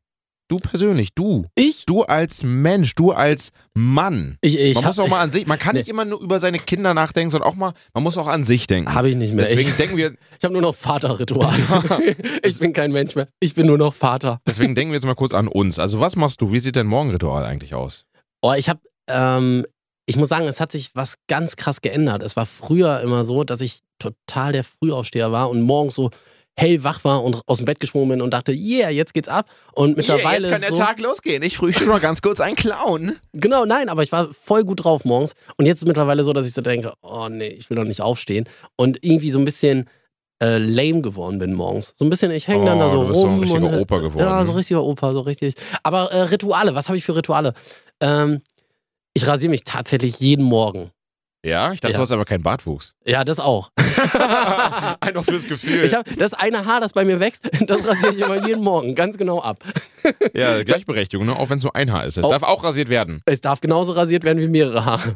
Du 0.53 0.59
persönlich, 0.59 1.15
du. 1.15 1.47
Ich? 1.55 1.87
Du 1.87 2.03
als 2.03 2.43
Mensch, 2.43 2.93
du 2.93 3.11
als 3.11 3.49
Mann. 3.73 4.37
Ich, 4.39 4.59
ich 4.59 4.75
man 4.75 4.83
muss 4.85 4.99
auch 4.99 5.07
mal 5.07 5.21
an 5.21 5.31
sich, 5.31 5.47
man 5.47 5.57
kann 5.57 5.73
Nee. 5.73 5.79
nicht 5.79 5.89
immer 5.89 6.05
nur 6.05 6.21
über 6.21 6.39
seine 6.39 6.59
Kinder 6.59 6.93
nachdenken, 6.93 7.31
sondern 7.31 7.49
auch 7.49 7.55
mal, 7.55 7.73
man 7.95 8.03
muss 8.03 8.19
auch 8.19 8.27
an 8.27 8.43
sich 8.43 8.67
denken. 8.67 8.93
Habe 8.93 9.09
ich 9.09 9.15
nicht 9.15 9.33
mehr. 9.33 9.45
Deswegen 9.47 9.69
ich 9.69 9.77
denken 9.77 9.97
wir, 9.97 10.13
ich 10.37 10.43
habe 10.43 10.53
nur 10.53 10.61
noch 10.61 10.75
Vaterritual. 10.75 11.55
ich 12.43 12.59
bin 12.59 12.71
kein 12.71 12.91
Mensch 12.91 13.15
mehr. 13.15 13.29
Ich 13.39 13.55
bin 13.55 13.65
nur 13.65 13.79
noch 13.79 13.95
Vater. 13.95 14.41
deswegen 14.45 14.75
denken 14.75 14.91
wir 14.91 14.97
jetzt 14.97 15.07
mal 15.07 15.15
kurz 15.15 15.33
an 15.33 15.47
uns. 15.47 15.79
Also 15.79 15.99
was 15.99 16.15
machst 16.15 16.39
du? 16.39 16.51
Wie 16.51 16.59
sieht 16.59 16.75
dein 16.75 16.85
Morgenritual 16.85 17.43
eigentlich 17.45 17.73
aus? 17.73 18.05
Oh, 18.43 18.53
ich 18.55 18.69
habe, 18.69 18.81
ähm, 19.07 19.65
ich 20.05 20.17
muss 20.17 20.29
sagen, 20.29 20.45
es 20.47 20.59
hat 20.59 20.71
sich 20.71 20.91
was 20.93 21.15
ganz 21.27 21.55
krass 21.55 21.81
geändert. 21.81 22.21
Es 22.21 22.35
war 22.35 22.45
früher 22.45 23.01
immer 23.01 23.25
so, 23.25 23.43
dass 23.43 23.59
ich 23.59 23.79
total 23.97 24.51
der 24.51 24.63
Frühaufsteher 24.63 25.31
war 25.31 25.49
und 25.49 25.63
morgens 25.63 25.95
so 25.95 26.11
hellwach 26.55 27.03
war 27.03 27.23
und 27.23 27.41
aus 27.47 27.57
dem 27.57 27.65
Bett 27.65 27.79
gesprungen 27.79 28.09
bin 28.09 28.21
und 28.21 28.31
dachte, 28.31 28.51
yeah, 28.51 28.89
jetzt 28.89 29.13
geht's 29.13 29.27
ab. 29.27 29.47
Und 29.73 29.97
mittlerweile 29.97 30.47
yeah, 30.47 30.51
jetzt 30.55 30.61
kann 30.61 30.69
so, 30.69 30.75
der 30.75 30.85
Tag 30.85 31.01
losgehen. 31.01 31.43
Ich 31.43 31.57
frühstücke 31.57 31.89
noch 31.89 32.01
ganz 32.01 32.21
kurz 32.21 32.39
einen 32.39 32.55
Clown. 32.55 33.17
Genau, 33.33 33.65
nein, 33.65 33.89
aber 33.89 34.03
ich 34.03 34.11
war 34.11 34.33
voll 34.33 34.63
gut 34.63 34.83
drauf 34.83 35.03
morgens. 35.05 35.33
Und 35.57 35.65
jetzt 35.65 35.81
ist 35.81 35.87
mittlerweile 35.87 36.23
so, 36.23 36.33
dass 36.33 36.47
ich 36.47 36.53
so 36.53 36.61
denke, 36.61 36.93
oh 37.01 37.27
nee, 37.29 37.47
ich 37.47 37.69
will 37.69 37.77
doch 37.77 37.83
nicht 37.83 38.01
aufstehen. 38.01 38.47
Und 38.75 38.99
irgendwie 39.01 39.31
so 39.31 39.39
ein 39.39 39.45
bisschen 39.45 39.89
äh, 40.43 40.57
lame 40.57 41.01
geworden 41.01 41.39
bin 41.39 41.53
morgens. 41.53 41.93
So 41.97 42.05
ein 42.05 42.09
bisschen, 42.09 42.31
ich 42.31 42.47
hänge 42.47 42.65
dann 42.65 42.79
da 42.79 42.89
so 42.89 42.97
Oh, 42.97 43.01
du 43.03 43.07
bist 43.07 43.21
so 43.21 43.27
ein 43.27 43.33
rum. 43.33 43.41
richtiger 43.41 43.65
und, 43.65 43.73
äh, 43.73 43.79
Opa 43.79 43.97
geworden. 43.99 44.19
Ja, 44.19 44.45
so 44.45 44.51
richtiger 44.51 44.83
Opa, 44.83 45.13
so 45.13 45.21
richtig. 45.21 45.55
Aber 45.83 46.11
äh, 46.11 46.21
Rituale, 46.23 46.75
was 46.75 46.89
habe 46.89 46.97
ich 46.97 47.03
für 47.03 47.15
Rituale? 47.15 47.53
Ähm, 47.99 48.41
ich 49.13 49.25
rasiere 49.25 49.51
mich 49.51 49.63
tatsächlich 49.63 50.19
jeden 50.19 50.45
Morgen. 50.45 50.91
Ja, 51.45 51.73
ich 51.73 51.81
dachte, 51.81 51.91
Ja. 51.93 51.97
du 51.97 52.03
hast 52.03 52.11
aber 52.13 52.23
keinen 52.25 52.41
Bartwuchs. 52.43 52.95
Ja, 53.05 53.25
das 53.25 53.39
auch. 53.39 53.69
Einfach 55.01 55.25
fürs 55.25 55.45
Gefühl. 55.45 55.83
Ich 55.83 55.93
hab, 55.93 56.05
das 56.17 56.33
eine 56.33 56.65
Haar, 56.65 56.79
das 56.79 56.93
bei 56.93 57.03
mir 57.03 57.19
wächst, 57.19 57.43
das 57.67 57.85
rasiere 57.85 58.13
ich 58.13 58.19
immer 58.19 58.47
jeden 58.47 58.63
Morgen, 58.63 58.95
ganz 58.95 59.17
genau 59.17 59.41
ab. 59.41 59.59
ja, 60.33 60.63
Gleichberechtigung, 60.63 61.25
ne? 61.25 61.35
auch 61.37 61.49
wenn 61.49 61.57
es 61.57 61.63
nur 61.63 61.75
ein 61.75 61.91
Haar 61.91 62.05
ist. 62.05 62.17
Es 62.17 62.23
Auch- 62.23 62.29
darf 62.31 62.43
auch 62.43 62.63
rasiert 62.63 62.87
werden. 62.89 63.21
Es 63.25 63.41
darf 63.41 63.59
genauso 63.61 63.91
rasiert 63.91 64.23
werden 64.23 64.39
wie 64.41 64.47
mehrere 64.47 64.85
Haare. 64.85 65.15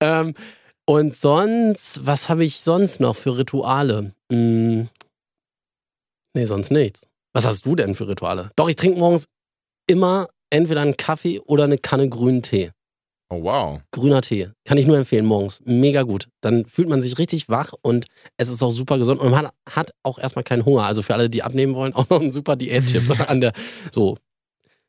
Ähm, 0.00 0.34
und 0.84 1.14
sonst, 1.14 2.04
was 2.06 2.28
habe 2.28 2.44
ich 2.44 2.60
sonst 2.60 2.98
noch 3.00 3.14
für 3.14 3.38
Rituale? 3.38 4.14
Hm, 4.32 4.88
nee, 6.34 6.44
sonst 6.46 6.70
nichts. 6.72 7.06
Was 7.34 7.46
hast 7.46 7.64
du 7.66 7.76
denn 7.76 7.94
für 7.94 8.08
Rituale? 8.08 8.50
Doch, 8.56 8.68
ich 8.68 8.76
trinke 8.76 8.98
morgens 8.98 9.26
immer 9.86 10.28
entweder 10.50 10.80
einen 10.80 10.96
Kaffee 10.96 11.38
oder 11.40 11.64
eine 11.64 11.78
Kanne 11.78 12.08
grünen 12.08 12.42
Tee. 12.42 12.72
Oh, 13.30 13.42
wow. 13.42 13.80
Grüner 13.90 14.22
Tee. 14.22 14.50
Kann 14.64 14.78
ich 14.78 14.86
nur 14.86 14.96
empfehlen 14.96 15.26
morgens. 15.26 15.60
Mega 15.66 16.02
gut. 16.02 16.28
Dann 16.40 16.64
fühlt 16.64 16.88
man 16.88 17.02
sich 17.02 17.18
richtig 17.18 17.48
wach 17.50 17.74
und 17.82 18.06
es 18.38 18.48
ist 18.48 18.62
auch 18.62 18.70
super 18.70 18.96
gesund 18.98 19.20
und 19.20 19.30
man 19.30 19.48
hat 19.68 19.90
auch 20.02 20.18
erstmal 20.18 20.44
keinen 20.44 20.64
Hunger. 20.64 20.84
Also 20.84 21.02
für 21.02 21.12
alle, 21.14 21.28
die 21.28 21.42
abnehmen 21.42 21.74
wollen, 21.74 21.92
auch 21.94 22.08
noch 22.08 22.20
ein 22.20 22.32
super 22.32 22.56
Diättipp 22.56 23.04
an 23.30 23.40
der. 23.42 23.52
So. 23.92 24.16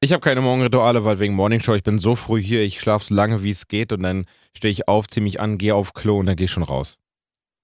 Ich 0.02 0.14
habe 0.14 0.22
keine 0.22 0.40
Morgenrituale, 0.40 1.04
weil 1.04 1.20
wegen 1.20 1.34
Morningshow, 1.34 1.74
ich 1.76 1.84
bin 1.84 2.00
so 2.00 2.16
früh 2.16 2.42
hier, 2.42 2.64
ich 2.64 2.80
schlafe 2.80 3.04
so 3.06 3.14
lange, 3.14 3.44
wie 3.44 3.50
es 3.50 3.68
geht 3.68 3.92
und 3.92 4.04
dann 4.04 4.26
stehe 4.56 4.72
ich 4.72 4.88
auf, 4.88 5.08
ziehe 5.10 5.22
mich 5.24 5.42
an, 5.42 5.58
gehe 5.58 5.76
auf 5.76 5.94
Klo 5.94 6.18
und 6.20 6.26
dann 6.26 6.38
gehe 6.38 6.46
ich 6.46 6.52
schon 6.52 6.64
raus. 6.64 6.98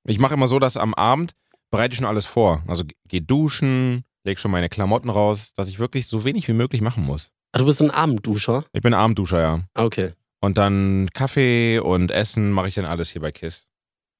Ich 0.05 0.19
mache 0.19 0.33
immer 0.33 0.49
so, 0.49 0.59
dass 0.59 0.75
am 0.75 0.93
Abend 0.93 1.31
bereite 1.71 1.93
ich 1.93 1.97
schon 1.97 2.05
alles 2.05 2.25
vor. 2.25 2.61
Also 2.67 2.83
gehe 3.07 3.21
duschen, 3.21 4.03
lege 4.25 4.39
schon 4.41 4.51
meine 4.51 4.67
Klamotten 4.67 5.09
raus, 5.09 5.53
dass 5.55 5.69
ich 5.69 5.79
wirklich 5.79 6.07
so 6.07 6.25
wenig 6.25 6.49
wie 6.49 6.53
möglich 6.53 6.81
machen 6.81 7.05
muss. 7.05 7.29
Ah, 7.53 7.59
Du 7.59 7.65
bist 7.65 7.81
ein 7.81 7.91
Abendduscher. 7.91 8.65
Ich 8.73 8.81
bin 8.81 8.93
Abendduscher, 8.93 9.39
ja. 9.39 9.61
Okay. 9.73 10.11
Und 10.45 10.59
dann 10.59 11.09
Kaffee 11.15 11.79
und 11.79 12.11
Essen 12.11 12.51
mache 12.51 12.67
ich 12.67 12.75
dann 12.75 12.85
alles 12.85 13.09
hier 13.09 13.19
bei 13.19 13.31
KISS. 13.31 13.65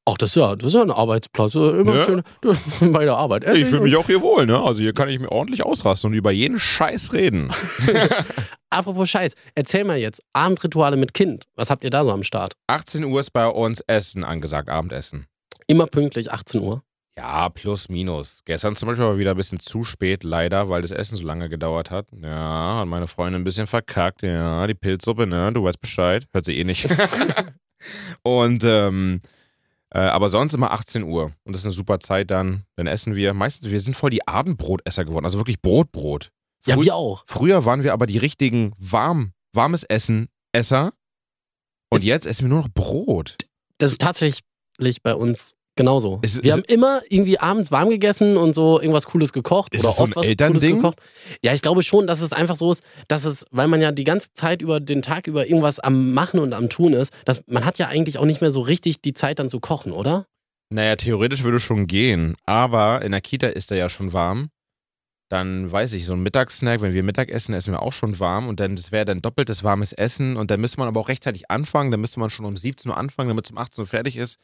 Ach, 0.08 0.17
das 0.17 0.32
ist 0.32 0.36
ja, 0.38 0.55
das 0.55 0.65
ist 0.70 0.74
ja 0.74 0.82
ein 0.82 0.89
Arbeitsplatz. 0.89 1.53
Immer 1.53 1.96
Ja. 1.98 2.05
schön 2.05 2.24
bei 2.91 3.05
der 3.05 3.15
Arbeit. 3.15 3.48
Ich 3.55 3.65
fühle 3.65 3.82
mich 3.84 3.96
auch 3.96 4.08
hier 4.08 4.24
wohl, 4.24 4.48
ne? 4.48 4.60
Also 4.60 4.82
hier 4.82 4.94
kann 4.94 5.08
ich 5.08 5.20
mir 5.20 5.32
ordentlich 5.32 5.63
ausrasten 5.63 6.10
und 6.10 6.13
über 6.15 6.32
jeden 6.32 6.60
Scheiß 6.60 7.13
reden. 7.13 7.51
Apropos 8.72 9.08
Scheiß, 9.08 9.36
erzähl 9.53 9.84
mal 9.84 9.98
jetzt, 9.98 10.24
Abendrituale 10.34 10.98
mit 10.98 11.13
Kind. 11.13 11.46
Was 11.55 11.70
habt 11.70 11.84
ihr 11.84 11.91
da 11.91 12.03
so 12.03 12.12
am 12.12 12.24
Start? 12.24 12.53
18 12.67 13.03
Uhr 13.03 13.20
ist 13.20 13.29
bei 13.32 13.48
uns 13.48 13.82
Essen 13.82 14.24
angesagt, 14.24 14.67
Abendessen. 14.70 15.27
Immer 15.67 15.86
pünktlich 15.86 16.32
18 16.32 16.62
Uhr. 16.62 16.82
Ja, 17.17 17.48
plus, 17.50 17.88
minus. 17.88 18.41
Gestern 18.45 18.75
zum 18.75 18.88
Beispiel 18.88 19.05
war 19.05 19.17
wieder 19.17 19.31
ein 19.31 19.38
bisschen 19.38 19.60
zu 19.60 19.84
spät, 19.86 20.24
leider, 20.25 20.67
weil 20.67 20.81
das 20.81 20.91
Essen 20.91 21.17
so 21.17 21.24
lange 21.25 21.48
gedauert 21.48 21.89
hat. 21.89 22.07
Ja, 22.22 22.79
hat 22.79 22.88
meine 22.88 23.07
Freundin 23.07 23.41
ein 23.41 23.45
bisschen 23.45 23.67
verkackt. 23.67 24.22
Ja, 24.22 24.67
die 24.67 24.74
Pilzsuppe, 24.74 25.25
ne? 25.25 25.53
Du 25.53 25.63
weißt 25.63 25.79
Bescheid. 25.79 26.27
Hört 26.34 26.43
sie 26.45 26.57
eh 26.57 26.65
nicht. 26.65 26.88
Und, 28.24 28.63
ähm, 28.65 29.22
äh, 29.91 30.00
aber 30.00 30.29
sonst 30.29 30.53
immer 30.53 30.72
18 30.72 31.03
Uhr. 31.03 31.31
Und 31.45 31.53
das 31.53 31.62
ist 31.62 31.65
eine 31.65 31.72
super 31.72 32.00
Zeit 32.00 32.31
dann. 32.31 32.65
Dann 32.75 32.88
essen 32.88 33.15
wir. 33.15 33.34
Meistens, 33.34 33.72
wir 33.72 33.79
sind 33.79 33.95
voll 33.95 34.10
die 34.10 34.27
Abendbrotesser 34.27 35.05
geworden. 35.05 35.25
Also 35.25 35.38
wirklich 35.38 35.62
Brotbrot. 35.62 36.31
Ja, 36.65 36.75
Frü- 36.75 36.84
wir 36.86 36.95
auch. 36.95 37.24
Früher 37.27 37.63
waren 37.63 37.84
wir 37.84 37.93
aber 37.93 38.07
die 38.07 38.17
richtigen 38.17 38.74
warm, 38.77 39.31
warmes 39.53 39.84
Essen 39.84 40.27
Esser. 40.51 40.91
Und 41.89 42.00
Es- 42.00 42.03
jetzt 42.03 42.25
essen 42.25 42.45
wir 42.45 42.50
nur 42.50 42.60
noch 42.63 42.69
Brot. 42.74 43.38
Das 43.77 43.91
ist 43.91 44.01
tatsächlich 44.01 44.43
bei 45.03 45.13
uns 45.15 45.55
genauso. 45.75 46.20
Ist- 46.22 46.44
wir 46.44 46.51
ist- 46.51 46.58
haben 46.58 46.63
immer 46.67 47.01
irgendwie 47.10 47.39
abends 47.39 47.72
warm 47.72 47.89
gegessen 47.89 48.38
und 48.38 48.55
so 48.55 48.79
irgendwas 48.79 49.05
Cooles 49.05 49.34
gekocht. 49.34 49.74
Ist 49.74 49.82
oder 49.82 49.89
es 49.89 49.98
so 49.98 50.03
oft 50.03 50.15
was 50.15 50.27
Cooles 50.38 50.62
gekocht. 50.62 51.00
Ja, 51.44 51.53
ich 51.53 51.62
glaube 51.62 51.84
schon, 51.84 52.08
dass 52.08 52.22
es 52.22 52.34
einfach 52.34 52.55
so 52.55 52.72
ist, 52.72 52.84
dass 53.08 53.25
es, 53.25 53.46
weil 53.51 53.67
man 53.67 53.82
ja 53.82 53.91
die 53.91 54.03
ganze 54.03 54.34
Zeit 54.34 54.62
über 54.62 54.79
den 54.79 55.01
Tag 55.01 55.27
über 55.27 55.48
irgendwas 55.48 55.79
am 55.79 56.13
Machen 56.13 56.39
und 56.39 56.53
am 56.53 56.70
Tun 56.70 56.94
ist, 56.94 57.13
dass 57.25 57.44
man 57.48 57.65
hat 57.65 57.77
ja 57.77 57.88
eigentlich 57.88 58.17
auch 58.17 58.25
nicht 58.25 58.41
mehr 58.41 58.51
so 58.51 58.62
richtig 58.62 59.01
die 59.01 59.13
Zeit 59.13 59.39
dann 59.39 59.50
zu 59.50 59.60
kochen, 59.60 59.91
oder? 59.91 60.25
Naja, 60.70 60.96
theoretisch 60.96 61.44
würde 61.44 61.60
schon 61.60 61.88
gehen, 61.88 62.36
aber 62.46 63.01
in 63.03 63.12
der 63.12 63.22
Kita 63.22 63.48
ist 63.48 63.72
er 63.72 63.77
ja 63.77 63.89
schon 63.89 64.13
warm. 64.13 64.50
Dann 65.29 65.72
weiß 65.72 65.94
ich, 65.94 66.05
so 66.05 66.13
ein 66.13 66.22
Mittagssnack, 66.22 66.82
wenn 66.82 66.94
wir 66.94 67.01
Mittag 67.01 67.29
essen, 67.29 67.53
essen 67.55 67.72
wir 67.74 67.82
auch 67.82 67.94
schon 67.94 68.20
warm 68.20 68.48
und 68.48 68.60
dann 68.60 68.79
wäre 68.91 69.05
dann 69.05 69.22
doppeltes 69.24 69.63
warmes 69.63 69.91
Essen 69.91 70.38
und 70.38 70.51
dann 70.51 70.62
müsste 70.62 70.79
man 70.79 70.88
aber 70.88 71.00
auch 71.00 71.10
rechtzeitig 71.10 71.50
anfangen, 71.50 71.89
dann 71.89 72.00
müsste 72.00 72.20
man 72.20 72.29
schon 72.29 72.46
um 72.46 72.55
17 72.55 72.91
Uhr 72.91 72.98
anfangen, 72.98 73.29
damit 73.29 73.46
es 73.46 73.51
um 73.51 73.58
18 73.58 73.82
Uhr 73.82 73.88
fertig 73.88 74.17
ist 74.17 74.39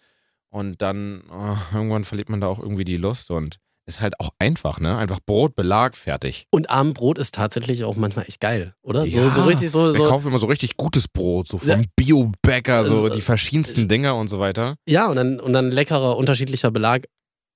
und 0.52 0.82
dann 0.82 1.24
oh, 1.32 1.58
irgendwann 1.74 2.04
verliert 2.04 2.30
man 2.30 2.42
da 2.42 2.48
auch 2.48 2.60
irgendwie 2.60 2.86
die 2.86 2.98
Lust 2.98 3.32
und 3.32 3.58
ist 3.88 4.00
halt 4.00 4.20
auch 4.20 4.30
einfach, 4.38 4.80
ne? 4.80 4.96
Einfach 4.98 5.20
Brot, 5.26 5.56
Belag, 5.56 5.98
fertig. 5.98 6.46
Und 6.52 6.70
Abendbrot 6.70 7.18
ist 7.18 7.34
tatsächlich 7.34 7.84
auch 7.84 7.96
manchmal 7.96 8.26
echt 8.28 8.40
geil, 8.40 8.76
oder? 8.84 9.06
Ja. 9.06 9.28
So, 9.30 9.42
so 9.42 9.48
richtig 9.48 9.72
so. 9.72 9.94
Wir 9.94 10.02
so 10.02 10.08
kaufen 10.08 10.28
immer 10.28 10.38
so 10.38 10.46
richtig 10.46 10.78
gutes 10.78 11.08
Brot, 11.08 11.48
so 11.48 11.58
Ja. 11.58 11.76
vom 11.78 11.86
Bio-Bäcker, 11.96 12.86
so 12.86 12.92
Also, 12.92 13.10
die 13.10 13.22
verschiedensten 13.22 13.88
Dinger 13.88 14.16
und 14.16 14.28
so 14.28 14.40
weiter. 14.40 14.76
ja, 14.88 15.08
und 15.10 15.16
dann, 15.16 15.40
und 15.40 15.54
dann 15.54 15.72
leckerer, 15.72 16.16
unterschiedlicher 16.16 16.70
Belag. 16.70 17.08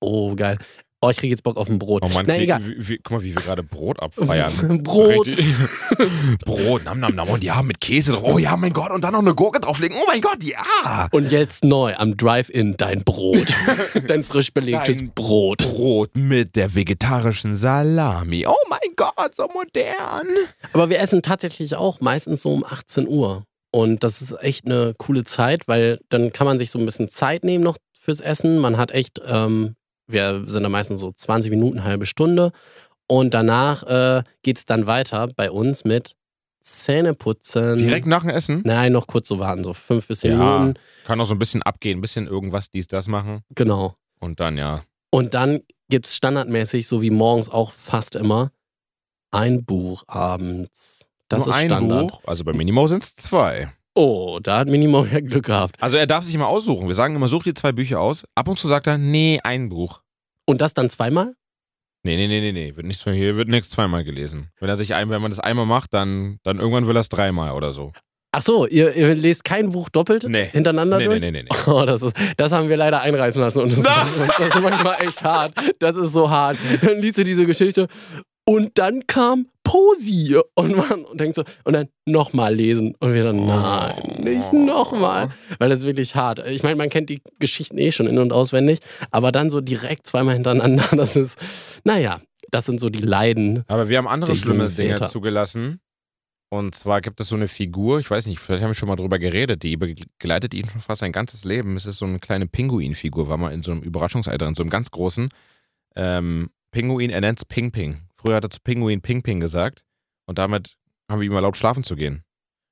Oh, 0.02 0.36
geil. 0.36 0.58
Oh, 1.06 1.10
ich 1.12 1.18
kriege 1.18 1.30
jetzt 1.30 1.44
Bock 1.44 1.58
auf 1.58 1.70
ein 1.70 1.78
Brot. 1.78 2.02
Oh 2.04 2.10
Mann, 2.10 2.26
Na 2.28 2.34
wie, 2.34 2.40
egal. 2.40 2.66
Wie, 2.66 2.90
wie, 2.90 2.98
guck 2.98 3.18
mal, 3.18 3.24
wie 3.24 3.36
wir 3.36 3.42
gerade 3.44 3.62
Brot 3.62 4.00
abfeiern. 4.00 4.82
Brot. 4.84 5.28
Brot, 6.46 6.84
nam, 6.84 7.00
nam, 7.00 7.14
nam. 7.14 7.30
Und 7.30 7.44
ja, 7.44 7.62
mit 7.62 7.80
Käse 7.80 8.14
drauf. 8.14 8.24
Oh 8.24 8.40
ja, 8.40 8.58
mein 8.58 8.74
Gott. 8.74 8.90
Und 8.90 9.04
dann 9.04 9.14
noch 9.14 9.20
eine 9.20 9.36
Gurke 9.36 9.60
drauflegen. 9.60 9.96
Oh 10.02 10.06
mein 10.08 10.20
Gott, 10.20 10.42
ja. 10.42 11.08
Und 11.12 11.32
jetzt 11.32 11.64
neu 11.64 11.94
am 11.96 12.18
Drive-In 12.18 12.78
dein 12.78 13.04
Brot. 13.04 13.46
dein 14.08 14.24
frisch 14.24 14.52
belegtes 14.52 14.98
Dein 14.98 15.12
Brot. 15.14 15.60
Brot 15.60 16.16
mit 16.16 16.56
der 16.56 16.74
vegetarischen 16.74 17.56
Salami. 17.56 18.48
Oh 18.48 18.56
mein 18.68 18.80
Gott, 18.96 19.36
so 19.36 19.48
modern. 19.48 20.28
Aber 20.74 20.90
wir 20.90 21.00
essen 21.00 21.22
tatsächlich 21.22 21.76
auch 21.76 22.02
meistens 22.02 22.42
so 22.42 22.52
um 22.52 22.64
18 22.64 23.08
Uhr. 23.08 23.44
Und 23.70 24.04
das 24.04 24.24
ist 24.24 24.32
echt 24.42 24.66
eine 24.66 24.96
coole 24.98 25.24
Zeit, 25.24 25.68
weil 25.68 26.00
dann 26.10 26.34
kann 26.34 26.46
man 26.48 26.58
sich 26.58 26.72
so 26.72 26.80
ein 26.80 26.86
bisschen 26.86 27.10
Zeit 27.10 27.44
nehmen 27.44 27.64
noch 27.64 27.78
fürs 28.00 28.22
Essen. 28.22 28.58
Man 28.58 28.78
hat 28.78 28.90
echt, 28.90 29.22
ähm, 29.28 29.76
wir 30.08 30.44
sind 30.48 30.64
da 30.64 30.70
meistens 30.70 31.00
so 31.00 31.12
20 31.12 31.50
Minuten, 31.52 31.84
halbe 31.84 32.06
Stunde. 32.06 32.52
Und 33.08 33.34
danach 33.34 33.84
äh, 33.84 34.24
geht 34.42 34.58
es 34.58 34.66
dann 34.66 34.88
weiter 34.88 35.28
bei 35.36 35.52
uns 35.52 35.86
mit 35.86 36.16
Zähneputzen. 36.62 37.78
Direkt 37.78 38.08
nach 38.08 38.22
dem 38.22 38.30
Essen. 38.30 38.62
Nein, 38.66 38.92
noch 38.92 39.08
kurz 39.08 39.28
so 39.28 39.38
warten, 39.40 39.64
so 39.64 39.74
fünf 39.74 40.08
bis 40.08 40.20
zehn 40.22 40.32
Ja. 40.38 40.58
Minuten. 40.60 40.80
Kann 41.06 41.22
auch 41.22 41.26
so 41.26 41.36
ein 41.36 41.40
bisschen 41.40 41.62
abgehen, 41.62 42.00
ein 42.00 42.02
bisschen 42.02 42.28
irgendwas, 42.28 42.72
dies, 42.72 42.88
das 42.88 43.08
machen. 43.08 43.42
Genau. 43.54 43.96
Und 44.20 44.40
dann 44.40 44.58
ja. 44.58 44.82
Und 45.12 45.34
dann 45.36 45.62
gibt 45.90 46.08
es 46.08 46.16
standardmäßig, 46.16 46.88
so 46.88 47.02
wie 47.02 47.12
morgens 47.12 47.50
auch 47.50 47.72
fast 47.72 48.16
immer, 48.16 48.52
ein 49.32 49.64
Buch 49.66 50.04
abends. 50.08 51.08
Das 51.30 51.46
Nur 51.46 51.54
ist 51.56 51.62
ein 51.62 51.68
Standard. 51.68 52.08
Buch. 52.12 52.22
Also 52.26 52.44
bei 52.44 52.54
Minimo 52.54 52.88
sind 52.88 53.04
es 53.04 53.16
zwei. 53.16 53.72
Oh, 53.98 54.40
da 54.44 54.58
hat 54.60 54.68
Minimo 54.70 55.06
ja 55.06 55.22
Glück 55.22 55.46
gehabt. 55.46 55.82
Also 55.82 55.96
er 55.98 56.06
darf 56.06 56.26
sich 56.26 56.36
immer 56.36 56.48
aussuchen. 56.48 56.88
Wir 56.88 56.96
sagen 56.96 57.16
immer, 57.16 57.30
such 57.30 57.44
dir 57.44 57.56
zwei 57.56 57.72
Bücher 57.72 58.02
aus. 58.02 58.26
Ab 58.36 58.48
und 58.50 58.60
zu 58.60 58.68
sagt 58.68 58.88
er, 58.88 58.98
nee, 58.98 59.40
ein 59.44 59.70
Buch. 59.70 60.02
Und 60.46 60.60
das 60.60 60.74
dann 60.74 60.90
zweimal? 60.90 61.34
Nee, 62.04 62.18
nee, 62.18 62.28
nee, 62.28 62.42
nee, 62.42 62.52
nee. 62.52 62.76
Wird 62.76 62.86
nichts, 62.86 63.04
hier 63.06 63.36
wird 63.38 63.48
nichts 63.48 63.70
zweimal 63.70 64.04
gelesen. 64.04 64.50
Wenn 64.60 64.70
er 64.70 64.76
sich 64.78 64.94
ein, 64.94 65.10
wenn 65.10 65.22
man 65.22 65.32
das 65.32 65.40
einmal 65.40 65.66
macht, 65.66 65.94
dann, 65.94 66.40
dann 66.44 66.60
irgendwann 66.60 66.88
will 66.88 66.98
er 66.98 67.00
es 67.00 67.10
dreimal 67.10 67.54
oder 67.54 67.72
so. 67.72 67.94
Ach 68.34 68.42
so, 68.42 68.68
ihr, 68.68 68.94
ihr 68.96 69.16
lest 69.16 69.46
kein 69.46 69.72
Buch 69.72 69.88
doppelt 69.88 70.26
Nee. 70.28 70.50
hintereinander 70.52 70.98
Nee, 70.98 71.04
nee, 71.06 71.10
durch? 71.10 71.22
nee, 71.22 71.32
nee, 71.32 71.44
nee. 71.44 71.50
Oh, 71.72 71.86
das, 71.86 72.02
ist, 72.04 72.18
das 72.36 72.52
haben 72.52 72.68
wir 72.68 72.76
leider 72.76 73.00
einreißen 73.00 73.42
lassen 73.42 73.62
und 73.62 73.72
das, 73.78 73.86
das 74.38 74.48
ist 74.56 74.62
manchmal 74.62 74.98
echt 75.02 75.24
hart. 75.24 75.54
Das 75.80 75.96
ist 75.96 76.12
so 76.12 76.30
hart. 76.30 76.58
Dann 76.82 77.02
liest 77.02 77.18
du 77.18 77.24
diese 77.24 77.46
Geschichte 77.46 77.88
und 78.46 78.78
dann 78.78 79.08
kam 79.08 79.48
Posi 79.64 80.40
und 80.54 80.76
man 80.76 81.06
denkt 81.14 81.36
so, 81.36 81.44
und 81.64 81.74
dann 81.74 81.88
nochmal 82.06 82.54
lesen 82.54 82.96
und 83.00 83.14
wir 83.14 83.24
dann, 83.24 83.46
nein, 83.46 84.24
nicht 84.24 84.54
nochmal. 84.54 85.32
Weil 85.58 85.70
das 85.70 85.80
ist 85.82 85.86
wirklich 85.86 86.16
hart. 86.16 86.46
Ich 86.48 86.64
meine, 86.64 86.76
man 86.76 86.90
kennt 86.90 87.10
die 87.10 87.22
Geschichten 87.40 87.78
eh 87.78 87.92
schon 87.92 88.08
in- 88.08 88.20
und 88.20 88.32
auswendig, 88.32 88.80
aber 89.12 89.32
dann 89.32 89.50
so 89.50 89.62
direkt 89.62 90.08
zweimal 90.08 90.36
hintereinander, 90.36 90.86
das 90.96 91.16
ist, 91.16 91.40
naja, 91.84 92.22
das 92.52 92.66
sind 92.66 92.80
so 92.80 92.90
die 92.90 93.02
Leiden. 93.02 93.64
Aber 93.68 93.90
wir 93.90 93.98
haben 93.98 94.08
andere 94.08 94.32
Der 94.32 94.38
schlimme 94.38 94.70
Dinge 94.70 95.02
zugelassen. 95.04 95.80
Und 96.50 96.76
zwar 96.76 97.02
gibt 97.02 97.20
es 97.20 97.28
so 97.28 97.36
eine 97.36 97.48
Figur, 97.48 98.00
ich 98.00 98.10
weiß 98.10 98.28
nicht, 98.28 98.40
vielleicht 98.40 98.62
haben 98.64 98.70
wir 98.70 98.76
schon 98.76 98.88
mal 98.88 98.96
drüber 98.96 99.18
geredet, 99.18 99.64
die 99.64 99.76
begleitet 99.76 100.54
ihn 100.54 100.70
schon 100.70 100.80
fast 100.80 101.00
sein 101.00 101.12
ganzes 101.12 101.44
Leben. 101.44 101.76
Es 101.76 101.88
ist 101.88 101.98
so 101.98 102.06
eine 102.06 102.20
kleine 102.20 102.46
Pinguinfigur, 102.46 103.28
war 103.28 103.38
mal 103.38 103.52
in 103.52 103.64
so 103.64 103.72
einem 103.72 103.82
Überraschungseiter, 103.82 104.48
in 104.48 104.54
so 104.54 104.62
einem 104.62 104.70
ganz 104.70 104.92
großen 104.92 105.30
ähm, 105.96 106.52
Pinguin, 106.72 107.10
er 107.10 107.22
nennt 107.22 107.40
es 107.40 107.46
Ping 107.46 107.72
Ping. 107.72 108.02
Früher 108.26 108.38
hat 108.38 108.44
er 108.44 108.50
zu 108.50 108.60
Pinguin 108.64 109.02
Ping 109.02 109.22
Ping 109.22 109.40
gesagt 109.40 109.86
und 110.26 110.40
damit 110.40 110.78
haben 111.10 111.22
wir 111.22 111.28
ihm 111.28 111.34
erlaubt, 111.34 111.58
schlafen 111.58 111.84
zu 111.84 111.96
gehen. 111.96 112.24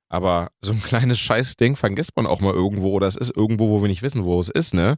Aber 0.08 0.50
so 0.60 0.72
ein 0.72 0.82
kleines 0.82 1.20
Scheißding 1.20 1.76
vergisst 1.76 2.16
man 2.16 2.26
auch 2.26 2.40
mal 2.40 2.52
irgendwo 2.52 2.90
oder 2.90 3.06
es 3.06 3.16
ist 3.16 3.36
irgendwo, 3.36 3.68
wo 3.70 3.80
wir 3.80 3.88
nicht 3.88 4.02
wissen, 4.02 4.24
wo 4.24 4.40
es 4.40 4.48
ist, 4.48 4.74
ne? 4.74 4.96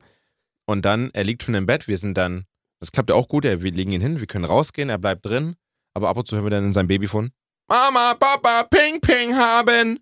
Und 0.66 0.84
dann, 0.84 1.10
er 1.12 1.24
liegt 1.24 1.42
schon 1.42 1.54
im 1.54 1.66
Bett, 1.66 1.88
wir 1.88 1.98
sind 1.98 2.16
dann 2.16 2.46
Das 2.80 2.92
klappt 2.92 3.10
ja 3.10 3.16
auch 3.16 3.28
gut. 3.28 3.44
Wir 3.44 3.56
legen 3.56 3.92
ihn 3.92 4.00
hin, 4.00 4.20
wir 4.20 4.26
können 4.26 4.44
rausgehen, 4.44 4.88
er 4.88 4.98
bleibt 4.98 5.24
drin. 5.24 5.56
Aber 5.94 6.08
ab 6.08 6.16
und 6.16 6.26
zu 6.26 6.36
hören 6.36 6.44
wir 6.46 6.50
dann 6.50 6.66
in 6.66 6.72
seinem 6.72 6.88
Babyfon. 6.88 7.32
Mama, 7.68 8.14
Papa, 8.14 8.64
Ping 8.64 9.00
Ping 9.00 9.34
haben. 9.34 9.98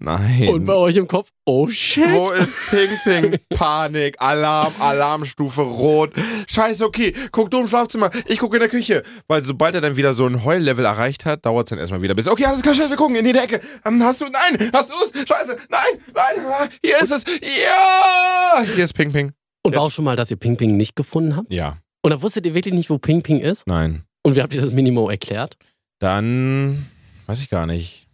Nein. 0.00 0.48
Und 0.48 0.64
bei 0.64 0.74
euch 0.74 0.96
im 0.96 1.08
Kopf, 1.08 1.30
oh 1.44 1.68
shit. 1.68 2.08
Wo 2.10 2.30
ist 2.30 2.56
Ping 2.70 2.90
Ping? 3.02 3.38
Panik, 3.56 4.14
Alarm, 4.20 4.72
Alarmstufe 4.78 5.62
rot. 5.62 6.12
Scheiße, 6.46 6.84
okay, 6.84 7.12
guck 7.32 7.50
du 7.50 7.60
im 7.60 7.66
Schlafzimmer, 7.66 8.10
ich 8.26 8.38
gucke 8.38 8.56
in 8.56 8.60
der 8.60 8.68
Küche. 8.68 9.02
Weil 9.26 9.44
sobald 9.44 9.74
er 9.74 9.80
dann 9.80 9.96
wieder 9.96 10.14
so 10.14 10.26
ein 10.26 10.44
Heullevel 10.44 10.84
erreicht 10.84 11.24
hat, 11.24 11.44
dauert 11.44 11.66
es 11.66 11.70
dann 11.70 11.78
erstmal 11.80 12.00
wieder 12.02 12.14
bis, 12.14 12.28
okay, 12.28 12.44
alles 12.44 12.62
klar, 12.62 12.74
Scheiße, 12.74 12.90
wir 12.90 12.96
gucken 12.96 13.16
in 13.16 13.24
die 13.24 13.36
Ecke. 13.36 13.60
Hast 13.84 14.20
du, 14.20 14.26
nein, 14.26 14.70
hast 14.72 14.90
du 14.90 14.94
es? 15.04 15.28
Scheiße, 15.28 15.56
nein, 15.68 16.00
nein, 16.14 16.46
ah, 16.46 16.68
hier 16.84 17.00
ist 17.02 17.10
es. 17.10 17.24
Ja, 17.24 18.62
hier 18.74 18.84
ist 18.84 18.94
Ping 18.94 19.12
Ping. 19.12 19.32
Und 19.64 19.74
war 19.74 19.82
auch 19.82 19.90
schon 19.90 20.04
mal, 20.04 20.16
dass 20.16 20.30
ihr 20.30 20.36
Ping 20.36 20.56
Ping 20.56 20.76
nicht 20.76 20.94
gefunden 20.96 21.36
habt? 21.36 21.52
Ja, 21.52 21.78
Und 22.02 22.10
da 22.12 22.22
wusstet 22.22 22.46
ihr 22.46 22.54
wirklich 22.54 22.74
nicht, 22.74 22.88
wo 22.90 22.98
Ping 22.98 23.22
Ping 23.22 23.40
ist? 23.40 23.66
nein. 23.66 24.04
Und 24.24 24.34
wie 24.36 24.42
habt 24.42 24.52
ihr 24.52 24.60
das 24.60 24.72
Minimo 24.72 25.08
erklärt? 25.08 25.56
Dann, 26.00 26.86
weiß 27.26 27.40
ich 27.40 27.48
gar 27.48 27.66
nicht. 27.66 28.07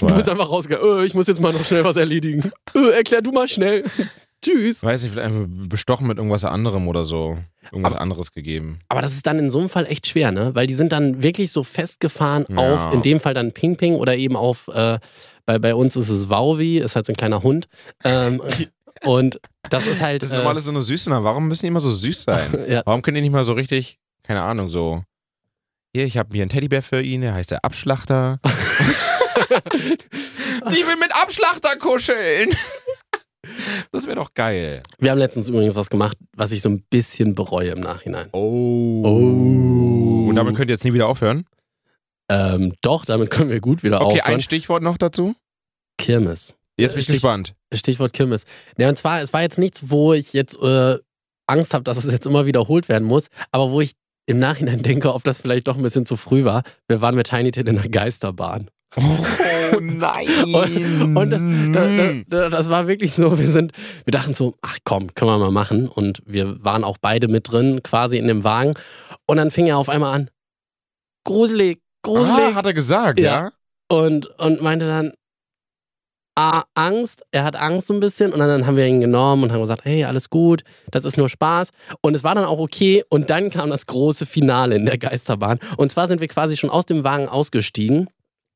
Du 0.00 0.06
bist 0.14 0.28
einfach 0.28 0.48
rausgegangen, 0.50 1.00
äh, 1.00 1.04
ich 1.04 1.14
muss 1.14 1.26
jetzt 1.26 1.40
mal 1.40 1.52
noch 1.52 1.64
schnell 1.64 1.84
was 1.84 1.96
erledigen. 1.96 2.50
Äh, 2.74 2.90
erklär 2.96 3.20
du 3.22 3.32
mal 3.32 3.48
schnell. 3.48 3.84
Tschüss. 4.42 4.82
weiß 4.82 5.02
nicht, 5.02 5.12
vielleicht 5.12 5.26
einfach 5.32 5.46
bestochen 5.68 6.06
mit 6.06 6.18
irgendwas 6.18 6.44
anderem 6.44 6.86
oder 6.86 7.04
so. 7.04 7.38
Irgendwas 7.72 7.94
Aber- 7.94 8.02
anderes 8.02 8.32
gegeben. 8.32 8.78
Aber 8.88 9.00
das 9.00 9.12
ist 9.14 9.26
dann 9.26 9.38
in 9.38 9.48
so 9.48 9.58
einem 9.58 9.70
Fall 9.70 9.86
echt 9.86 10.06
schwer, 10.06 10.32
ne? 10.32 10.54
Weil 10.54 10.66
die 10.66 10.74
sind 10.74 10.92
dann 10.92 11.22
wirklich 11.22 11.50
so 11.50 11.64
festgefahren 11.64 12.44
Ja. 12.50 12.56
auf, 12.88 12.92
in 12.94 13.00
dem 13.00 13.20
Fall 13.20 13.32
dann 13.32 13.52
Ping 13.52 13.76
Ping 13.76 13.94
oder 13.94 14.16
eben 14.16 14.36
auf, 14.36 14.68
äh, 14.68 14.98
bei, 15.46 15.58
bei 15.58 15.74
uns 15.74 15.96
ist 15.96 16.10
es 16.10 16.28
Wauwi, 16.28 16.78
ist 16.78 16.94
halt 16.94 17.06
so 17.06 17.12
ein 17.12 17.16
kleiner 17.16 17.42
Hund. 17.42 17.68
Ähm, 18.04 18.42
und 19.02 19.40
das 19.70 19.86
ist 19.86 20.02
halt. 20.02 20.22
Das 20.22 20.30
ist 20.30 20.36
normal 20.36 20.58
äh, 20.58 20.60
so 20.60 20.70
eine 20.70 20.82
Süße. 20.82 21.10
Warum 21.10 21.48
müssen 21.48 21.62
die 21.62 21.68
immer 21.68 21.80
so 21.80 21.90
süß 21.90 22.22
sein? 22.24 22.64
ja, 22.68 22.82
Warum 22.84 23.00
können 23.00 23.14
die 23.14 23.22
nicht 23.22 23.32
mal 23.32 23.44
so 23.46 23.54
richtig, 23.54 23.98
keine 24.22 24.42
Ahnung, 24.42 24.68
so. 24.68 25.02
Hier, 25.94 26.04
ich 26.04 26.18
habe 26.18 26.30
hier 26.34 26.42
einen 26.42 26.50
Teddybär 26.50 26.82
für 26.82 27.00
ihn, 27.00 27.20
der 27.22 27.32
heißt 27.34 27.50
der 27.50 27.64
Abschlachter. 27.64 28.40
Ich 30.70 30.86
will 30.86 30.96
mit 31.00 31.14
Abschlachter 31.14 31.76
kuscheln. 31.76 32.50
Das 33.92 34.06
wäre 34.06 34.16
doch 34.16 34.32
geil. 34.34 34.78
wir 34.98 35.10
haben 35.10 35.18
letztens 35.18 35.48
übrigens 35.48 35.74
was 35.74 35.90
gemacht, 35.90 36.16
was 36.34 36.50
ich 36.52 36.62
so 36.62 36.70
ein 36.70 36.82
bisschen 36.88 37.34
bereue 37.34 37.70
im 37.70 37.80
Nachhinein. 37.80 38.28
Oh. 38.32 39.02
Oh. 39.04 40.28
Und 40.28 40.36
damit 40.36 40.56
könnt 40.56 40.70
ihr 40.70 40.74
jetzt 40.74 40.84
nie 40.84 40.94
wieder 40.94 41.08
aufhören. 41.08 41.44
Ähm, 42.30 42.74
doch, 42.80 43.04
damit 43.04 43.30
können 43.30 43.50
wir 43.50 43.60
gut 43.60 43.82
wieder 43.82 44.00
Okay, 44.00 44.20
aufhören. 44.20 44.34
ein 44.36 44.40
Stichwort 44.40 44.82
noch 44.82 44.96
dazu. 44.96 45.34
Kirmes. 45.98 46.54
Jetzt 46.78 46.92
bin 46.92 47.00
ich 47.00 47.04
Stich- 47.04 47.16
gespannt. 47.16 47.54
Stichwort 47.72 48.14
Kirmes. 48.14 48.44
Ja, 48.78 48.88
und 48.88 48.96
zwar, 48.96 49.20
es 49.20 49.32
war 49.34 49.42
jetzt 49.42 49.58
nichts, 49.58 49.90
wo 49.90 50.14
ich 50.14 50.32
jetzt 50.32 50.56
äh, 50.62 50.96
Angst 51.46 51.74
habe, 51.74 51.84
dass 51.84 52.02
es 52.02 52.10
jetzt 52.10 52.26
immer 52.26 52.46
wiederholt 52.46 52.88
werden 52.88 53.04
muss, 53.06 53.28
aber 53.52 53.70
wo 53.70 53.80
ich 53.82 53.92
im 54.26 54.38
Nachhinein 54.38 54.82
denke, 54.82 55.12
ob 55.12 55.22
das 55.22 55.40
vielleicht 55.42 55.68
doch 55.68 55.76
ein 55.76 55.82
bisschen 55.82 56.06
zu 56.06 56.16
früh 56.16 56.44
war. 56.44 56.62
Wir 56.88 57.02
waren 57.02 57.14
mit 57.14 57.28
Tiny 57.28 57.52
Tin 57.52 57.66
in 57.66 57.76
der 57.76 57.90
Geisterbahn. 57.90 58.70
Oh 58.96 59.80
nein. 59.80 61.16
Und 61.16 61.30
das, 61.30 61.42
da, 61.72 62.12
da, 62.28 62.48
das 62.48 62.70
war 62.70 62.86
wirklich 62.86 63.12
so, 63.14 63.38
wir 63.38 63.46
sind, 63.48 63.72
wir 64.04 64.12
dachten 64.12 64.34
so, 64.34 64.54
ach 64.62 64.78
komm, 64.84 65.14
können 65.14 65.30
wir 65.30 65.38
mal 65.38 65.50
machen. 65.50 65.88
Und 65.88 66.22
wir 66.26 66.62
waren 66.64 66.84
auch 66.84 66.98
beide 67.00 67.28
mit 67.28 67.50
drin, 67.50 67.82
quasi 67.82 68.18
in 68.18 68.28
dem 68.28 68.44
Wagen. 68.44 68.72
Und 69.26 69.36
dann 69.38 69.50
fing 69.50 69.66
er 69.66 69.78
auf 69.78 69.88
einmal 69.88 70.14
an, 70.14 70.30
gruselig, 71.24 71.80
gruselig. 72.02 72.30
ah, 72.38 72.54
hat 72.54 72.66
er 72.66 72.74
gesagt, 72.74 73.18
Ja. 73.20 73.44
ja? 73.46 73.50
und, 73.88 74.26
und 74.38 74.60
meinte 74.62 74.86
dann, 74.86 75.12
ah, 76.36 76.64
Angst, 76.74 77.24
er 77.32 77.44
hat 77.44 77.56
Angst 77.56 77.86
so 77.86 77.94
ein 77.94 78.00
bisschen 78.00 78.32
und 78.32 78.38
dann, 78.40 78.48
dann 78.48 78.66
haben 78.66 78.76
wir 78.76 78.86
ihn 78.86 79.00
genommen 79.00 79.44
und 79.44 79.52
haben 79.52 79.60
gesagt, 79.60 79.84
hey, 79.84 80.04
alles 80.04 80.30
gut, 80.30 80.62
das 80.90 81.04
ist 81.04 81.16
nur 81.16 81.28
Spaß 81.28 81.70
und 82.00 82.14
es 82.14 82.24
war 82.24 82.34
dann 82.34 82.44
auch 82.44 82.58
okay 82.58 83.04
und 83.08 83.30
dann 83.30 83.50
kam 83.50 83.70
das 83.70 83.86
große 83.86 84.26
Finale 84.26 84.74
in 84.76 84.84
der 84.84 84.98
Geisterbahn 84.98 85.58
und 85.76 85.90
zwar 85.92 86.08
sind 86.08 86.20
wir 86.20 86.28
quasi 86.28 86.56
schon 86.56 86.70
aus 86.70 86.86
dem 86.86 87.04
Wagen 87.04 87.28
ausgestiegen, 87.28 88.08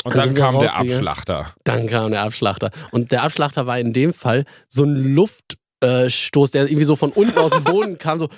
Und 0.04 0.14
Dann 0.14 0.26
dann 0.28 0.36
wir 0.36 0.42
kam 0.42 0.60
der. 0.60 0.76
Abschlachter. 0.76 1.54
dann 1.64 1.86
kam 1.88 2.10
der 2.12 2.22
Abschlachter 2.22 2.70
und 2.92 3.10
der 3.12 3.22
Abschlachter 3.24 3.66
war 3.66 3.78
in 3.80 3.92
dem 3.92 4.12
Fall 4.12 4.44
so 4.68 4.84
ein 4.84 5.14
Luftstoß, 5.14 6.50
der 6.52 6.64
irgendwie 6.66 6.84
so 6.84 6.96
von 6.96 7.10
unten 7.10 7.36
aus 7.38 7.50
dem 7.50 7.64
Boden 7.64 7.98
kam, 7.98 8.18
so 8.18 8.28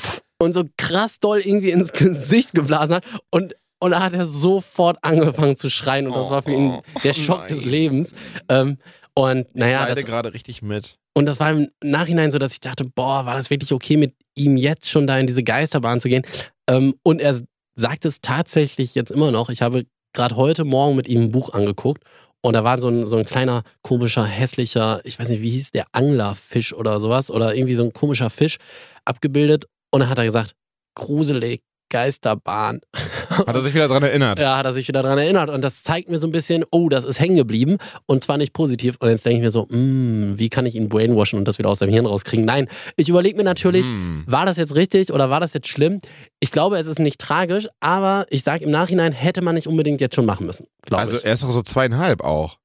pff, 0.00 0.22
und 0.40 0.54
so 0.54 0.64
krass 0.78 1.20
doll 1.20 1.40
irgendwie 1.40 1.70
ins 1.70 1.92
Gesicht 1.92 2.54
geblasen 2.54 2.96
hat 2.96 3.04
und 3.30 3.54
und 3.82 3.92
da 3.92 4.02
hat 4.02 4.12
er 4.12 4.26
sofort 4.26 4.98
angefangen 5.02 5.56
zu 5.56 5.70
schreien 5.70 6.06
und 6.06 6.14
das 6.14 6.28
war 6.28 6.42
für 6.42 6.50
ihn 6.52 6.80
der 7.02 7.14
Schock 7.14 7.48
des 7.48 7.62
nein. 7.62 7.70
Lebens. 7.70 8.14
Ähm, 8.50 8.76
und 9.14 9.54
naja, 9.56 9.88
Ich 9.88 9.94
das, 9.94 10.04
gerade 10.04 10.34
richtig 10.34 10.60
mit. 10.60 10.98
und 11.14 11.24
das 11.24 11.40
war 11.40 11.50
im 11.50 11.68
Nachhinein 11.82 12.30
so, 12.30 12.38
dass 12.38 12.52
ich 12.52 12.60
dachte, 12.60 12.84
boah, 12.84 13.24
war 13.24 13.34
das 13.36 13.48
wirklich 13.48 13.72
okay, 13.72 13.96
mit 13.96 14.14
ihm 14.34 14.58
jetzt 14.58 14.90
schon 14.90 15.06
da 15.06 15.18
in 15.18 15.26
diese 15.26 15.42
Geisterbahn 15.42 15.98
zu 15.98 16.08
gehen? 16.10 16.26
Ähm, 16.68 16.94
und 17.02 17.20
er 17.22 17.40
sagt 17.74 18.04
es 18.04 18.20
tatsächlich 18.20 18.94
jetzt 18.94 19.10
immer 19.10 19.30
noch. 19.30 19.48
Ich 19.48 19.62
habe 19.62 19.86
gerade 20.12 20.36
heute 20.36 20.64
Morgen 20.64 20.96
mit 20.96 21.08
ihm 21.08 21.22
ein 21.22 21.30
Buch 21.30 21.50
angeguckt 21.50 22.04
und 22.42 22.54
da 22.54 22.64
war 22.64 22.80
so 22.80 22.88
ein, 22.88 23.06
so 23.06 23.16
ein 23.16 23.24
kleiner, 23.24 23.62
komischer, 23.82 24.24
hässlicher, 24.24 25.00
ich 25.04 25.18
weiß 25.18 25.28
nicht, 25.28 25.42
wie 25.42 25.50
hieß 25.50 25.72
der, 25.72 25.86
Anglerfisch 25.92 26.72
oder 26.72 26.98
sowas 27.00 27.30
oder 27.30 27.54
irgendwie 27.54 27.74
so 27.74 27.84
ein 27.84 27.92
komischer 27.92 28.30
Fisch 28.30 28.56
abgebildet. 29.04 29.66
Und 29.90 30.00
dann 30.00 30.08
hat 30.08 30.18
er 30.18 30.24
gesagt, 30.24 30.54
gruselig, 30.94 31.62
Geisterbahn. 31.90 32.80
Hat 33.28 33.54
er 33.54 33.60
sich 33.62 33.74
wieder 33.74 33.88
dran 33.88 34.02
erinnert? 34.02 34.38
Ja, 34.38 34.56
hat 34.56 34.64
er 34.64 34.72
sich 34.72 34.88
wieder 34.88 35.02
daran 35.02 35.18
erinnert. 35.18 35.50
Und 35.50 35.62
das 35.62 35.82
zeigt 35.82 36.08
mir 36.08 36.18
so 36.18 36.26
ein 36.26 36.30
bisschen, 36.32 36.64
oh, 36.70 36.88
das 36.88 37.04
ist 37.04 37.20
hängen 37.20 37.36
geblieben. 37.36 37.76
Und 38.06 38.24
zwar 38.24 38.38
nicht 38.38 38.52
positiv. 38.54 38.96
Und 39.00 39.10
jetzt 39.10 39.26
denke 39.26 39.36
ich 39.38 39.42
mir 39.42 39.50
so, 39.50 39.66
mm, 39.68 40.38
wie 40.38 40.48
kann 40.48 40.64
ich 40.66 40.74
ihn 40.74 40.88
brainwashen 40.88 41.38
und 41.38 41.46
das 41.46 41.58
wieder 41.58 41.68
aus 41.68 41.80
seinem 41.80 41.92
Hirn 41.92 42.06
rauskriegen? 42.06 42.44
Nein, 42.46 42.68
ich 42.96 43.08
überlege 43.10 43.36
mir 43.36 43.44
natürlich, 43.44 43.86
Hm. 43.86 44.24
war 44.26 44.46
das 44.46 44.56
jetzt 44.56 44.74
richtig 44.74 45.12
oder 45.12 45.28
war 45.28 45.40
das 45.40 45.52
jetzt 45.52 45.68
schlimm? 45.68 45.98
Ich 46.38 46.50
glaube, 46.52 46.78
es 46.78 46.86
ist 46.86 46.98
nicht 46.98 47.20
tragisch, 47.20 47.68
aber 47.80 48.24
ich 48.30 48.42
sage 48.42 48.64
im 48.64 48.70
Nachhinein, 48.70 49.12
hätte 49.12 49.42
man 49.42 49.54
nicht 49.54 49.66
unbedingt 49.66 50.00
jetzt 50.00 50.14
schon 50.14 50.24
machen 50.26 50.46
müssen. 50.46 50.66
Also 50.90 51.18
ich. 51.18 51.24
er 51.26 51.34
ist 51.34 51.42
doch 51.42 51.52
so 51.52 51.62
zweieinhalb 51.62 52.22
auch. 52.22 52.58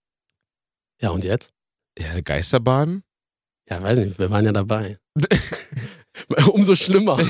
Ja, 1.02 1.10
und 1.10 1.24
jetzt? 1.26 1.52
Ja, 2.00 2.10
eine 2.12 2.24
Geisterbahn? 2.24 3.04
Ja, 3.70 3.82
weiß 3.82 4.00
nicht, 4.00 4.20
wir 4.20 4.30
waren 4.30 4.46
ja 4.46 4.52
dabei. 4.52 4.98
Umso 6.52 6.76
schlimmer. 6.76 7.20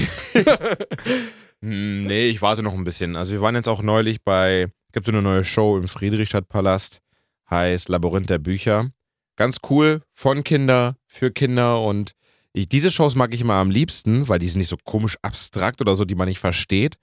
Hm, 1.62 2.00
nee, 2.00 2.28
ich 2.28 2.41
warte 2.41 2.63
noch 2.63 2.74
ein 2.74 2.84
bisschen. 2.84 3.15
Also 3.15 3.34
wir 3.34 3.41
waren 3.41 3.56
jetzt 3.56 3.68
auch 3.68 3.82
neulich 3.82 4.24
bei, 4.24 4.68
gibt 4.94 5.06
so 5.06 5.12
eine 5.12 5.22
neue 5.22 5.44
Show 5.44 5.78
im 5.78 5.88
Friedrichstadtpalast, 5.88 7.02
heißt 7.50 7.89
Labyrinth 7.89 8.30
der 8.30 8.39
Bücher. 8.39 8.89
Ganz 9.36 9.58
cool, 9.70 10.02
von 10.13 10.44
Kinder, 10.44 10.96
für 11.08 11.32
Kinder 11.32 11.82
und 11.82 12.13
ich, 12.54 12.70
diese 12.70 12.89
Shows 12.89 13.15
mag 13.15 13.34
ich 13.34 13.41
immer 13.41 13.56
am 13.56 13.70
liebsten, 13.70 14.30
weil 14.30 14.39
die 14.39 14.48
sind 14.48 14.60
nicht 14.60 14.70
so 14.70 14.78
komisch 14.86 15.18
abstrakt 15.22 15.82
oder 15.82 15.96
so, 15.96 16.06
die 16.06 16.15
man 16.15 16.30
nicht 16.30 16.39
versteht. 16.39 16.96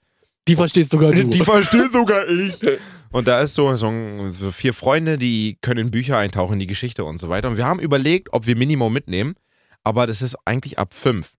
Die 0.47 0.55
verstehst 0.55 0.91
sogar 0.91 1.11
du. 1.11 1.23
Die 1.29 1.43
verstehe 1.43 1.89
sogar 1.89 2.27
ich. 2.27 2.59
Und 3.11 3.27
da 3.27 3.41
ist 3.41 3.53
so, 3.53 3.75
so, 3.75 4.51
vier 4.51 4.73
Freunde, 4.73 5.19
die 5.19 5.59
können 5.61 5.85
in 5.85 5.91
Bücher 5.91 6.17
eintauchen, 6.17 6.53
in 6.53 6.59
die 6.59 6.67
Geschichte 6.67 7.05
und 7.05 7.19
so 7.19 7.29
weiter. 7.29 7.47
Und 7.47 7.57
wir 7.57 7.65
haben 7.65 7.79
überlegt, 7.79 8.33
ob 8.33 8.47
wir 8.47 8.55
Minimum 8.55 8.91
mitnehmen, 8.91 9.35
aber 9.83 10.07
das 10.07 10.23
ist 10.23 10.35
eigentlich 10.45 10.79
ab 10.79 10.95
fünf. 10.95 11.33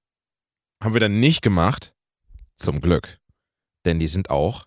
Haben 0.81 0.95
wir 0.95 1.01
dann 1.01 1.19
nicht 1.19 1.43
gemacht. 1.43 1.93
Zum 2.57 2.81
Glück. 2.81 3.19
Denn 3.85 3.99
die 3.99 4.09
sind 4.09 4.31
auch 4.31 4.67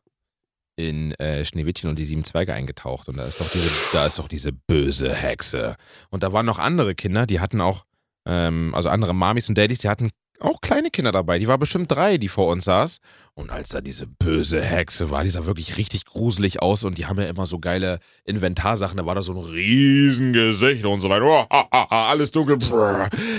in 0.76 1.14
äh, 1.16 1.44
Schneewittchen 1.44 1.90
und 1.90 1.98
die 1.98 2.06
sieben 2.06 2.24
Zweige 2.24 2.54
eingetaucht. 2.54 3.10
Und 3.10 3.18
da 3.18 3.24
ist 3.24 3.42
doch 3.42 3.50
diese, 3.50 3.94
da 3.94 4.06
ist 4.06 4.20
doch 4.20 4.28
diese 4.28 4.52
böse 4.52 5.14
Hexe. 5.14 5.76
Und 6.10 6.24
da 6.24 6.32
waren 6.34 6.46
noch 6.46 6.60
andere 6.60 6.94
Kinder, 6.94 7.26
die 7.26 7.40
hatten 7.40 7.62
auch, 7.62 7.86
ähm, 8.28 8.74
also 8.76 8.90
andere 8.90 9.14
Mamis 9.14 9.50
und 9.50 9.58
Daddys, 9.58 9.80
die 9.80 9.90
hatten 9.90 10.12
auch 10.40 10.62
kleine 10.62 10.92
Kinder 10.92 11.12
dabei. 11.12 11.40
Die 11.40 11.48
war 11.48 11.58
bestimmt 11.58 11.92
drei, 11.92 12.20
die 12.20 12.30
vor 12.30 12.52
uns 12.52 12.66
saß. 12.66 13.00
Und 13.34 13.50
als 13.50 13.70
da 13.70 13.82
diese 13.82 14.06
böse 14.06 14.62
Hexe 14.62 15.10
war, 15.10 15.24
die 15.24 15.32
sah 15.32 15.46
wirklich 15.46 15.78
richtig 15.78 16.06
gruselig 16.06 16.62
aus 16.62 16.84
und 16.84 17.00
die 17.00 17.08
haben 17.08 17.20
ja 17.20 17.26
immer 17.28 17.48
so 17.48 17.58
geile 17.58 18.00
Inventarsachen. 18.24 18.98
Da 18.98 19.06
war 19.08 19.16
da 19.16 19.24
so 19.24 19.34
ein 19.34 19.44
Riesengesicht 19.44 20.86
und 20.86 21.00
so 21.00 21.10
weiter. 21.10 21.26
Oh, 21.26 21.46
ha, 21.50 21.68
ha, 21.72 22.10
alles 22.10 22.30
dunkel. 22.30 22.60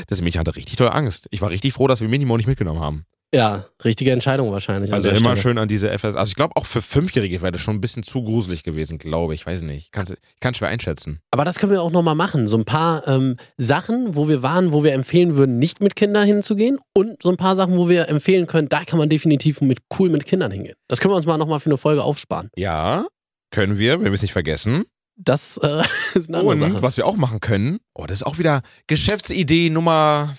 Das 0.08 0.22
mich 0.22 0.38
hatte 0.38 0.56
richtig 0.56 0.76
toll 0.76 0.88
Angst. 0.88 1.28
Ich 1.30 1.40
war 1.40 1.50
richtig 1.50 1.72
froh, 1.72 1.86
dass 1.86 2.00
wir 2.00 2.08
Minimo 2.08 2.36
nicht 2.36 2.48
mitgenommen 2.48 2.80
haben. 2.80 3.04
Ja, 3.34 3.66
richtige 3.84 4.10
Entscheidung 4.12 4.50
wahrscheinlich. 4.52 4.92
Also 4.92 5.08
immer 5.08 5.18
Stelle. 5.18 5.36
schön 5.36 5.58
an 5.58 5.68
diese 5.68 5.90
FS. 5.90 6.14
Also 6.14 6.30
ich 6.30 6.34
glaube 6.34 6.56
auch 6.56 6.64
für 6.64 6.80
Fünfjährige 6.80 7.42
wäre 7.42 7.52
das 7.52 7.60
schon 7.60 7.76
ein 7.76 7.80
bisschen 7.80 8.02
zu 8.02 8.22
gruselig 8.24 8.62
gewesen, 8.62 8.96
glaube 8.96 9.34
ich. 9.34 9.44
Weiß 9.44 9.62
nicht. 9.62 9.92
Kann's, 9.92 10.10
ich 10.10 10.40
kann 10.40 10.54
schwer 10.54 10.68
einschätzen. 10.68 11.20
Aber 11.30 11.44
das 11.44 11.58
können 11.58 11.72
wir 11.72 11.82
auch 11.82 11.90
nochmal 11.90 12.14
machen. 12.14 12.48
So 12.48 12.56
ein 12.56 12.64
paar 12.64 13.06
ähm, 13.06 13.36
Sachen, 13.58 14.16
wo 14.16 14.28
wir 14.28 14.42
waren, 14.42 14.72
wo 14.72 14.82
wir 14.82 14.94
empfehlen 14.94 15.36
würden, 15.36 15.58
nicht 15.58 15.82
mit 15.82 15.94
Kindern 15.94 16.26
hinzugehen. 16.26 16.78
Und 16.96 17.22
so 17.22 17.28
ein 17.28 17.36
paar 17.36 17.54
Sachen, 17.54 17.76
wo 17.76 17.90
wir 17.90 18.08
empfehlen 18.08 18.46
können, 18.46 18.70
da 18.70 18.84
kann 18.84 18.98
man 18.98 19.10
definitiv 19.10 19.60
mit 19.60 19.80
cool 19.98 20.08
mit 20.08 20.24
Kindern 20.24 20.50
hingehen. 20.50 20.76
Das 20.88 21.00
können 21.00 21.12
wir 21.12 21.16
uns 21.16 21.26
mal 21.26 21.36
nochmal 21.36 21.60
für 21.60 21.68
eine 21.70 21.76
Folge 21.78 22.02
aufsparen. 22.02 22.48
Ja, 22.56 23.06
können 23.50 23.78
wir, 23.78 23.98
wenn 23.98 24.06
wir 24.06 24.12
es 24.14 24.22
nicht 24.22 24.32
vergessen. 24.32 24.84
Das 25.16 25.58
äh, 25.58 25.82
ist 26.14 26.28
eine 26.28 26.38
andere 26.38 26.52
Und 26.54 26.58
Sache. 26.60 26.82
was 26.82 26.96
wir 26.96 27.04
auch 27.06 27.16
machen 27.16 27.40
können, 27.40 27.78
oh, 27.94 28.06
das 28.06 28.20
ist 28.20 28.26
auch 28.26 28.38
wieder 28.38 28.62
Geschäftsidee 28.86 29.68
Nummer 29.68 30.34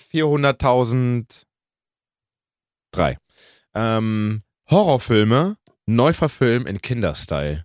400.003. 2.94 3.16
Ähm, 3.74 4.42
Horrorfilme 4.70 5.56
neu 5.86 6.12
verfilmen 6.12 6.66
in 6.68 6.80
Kinderstyle. 6.80 7.64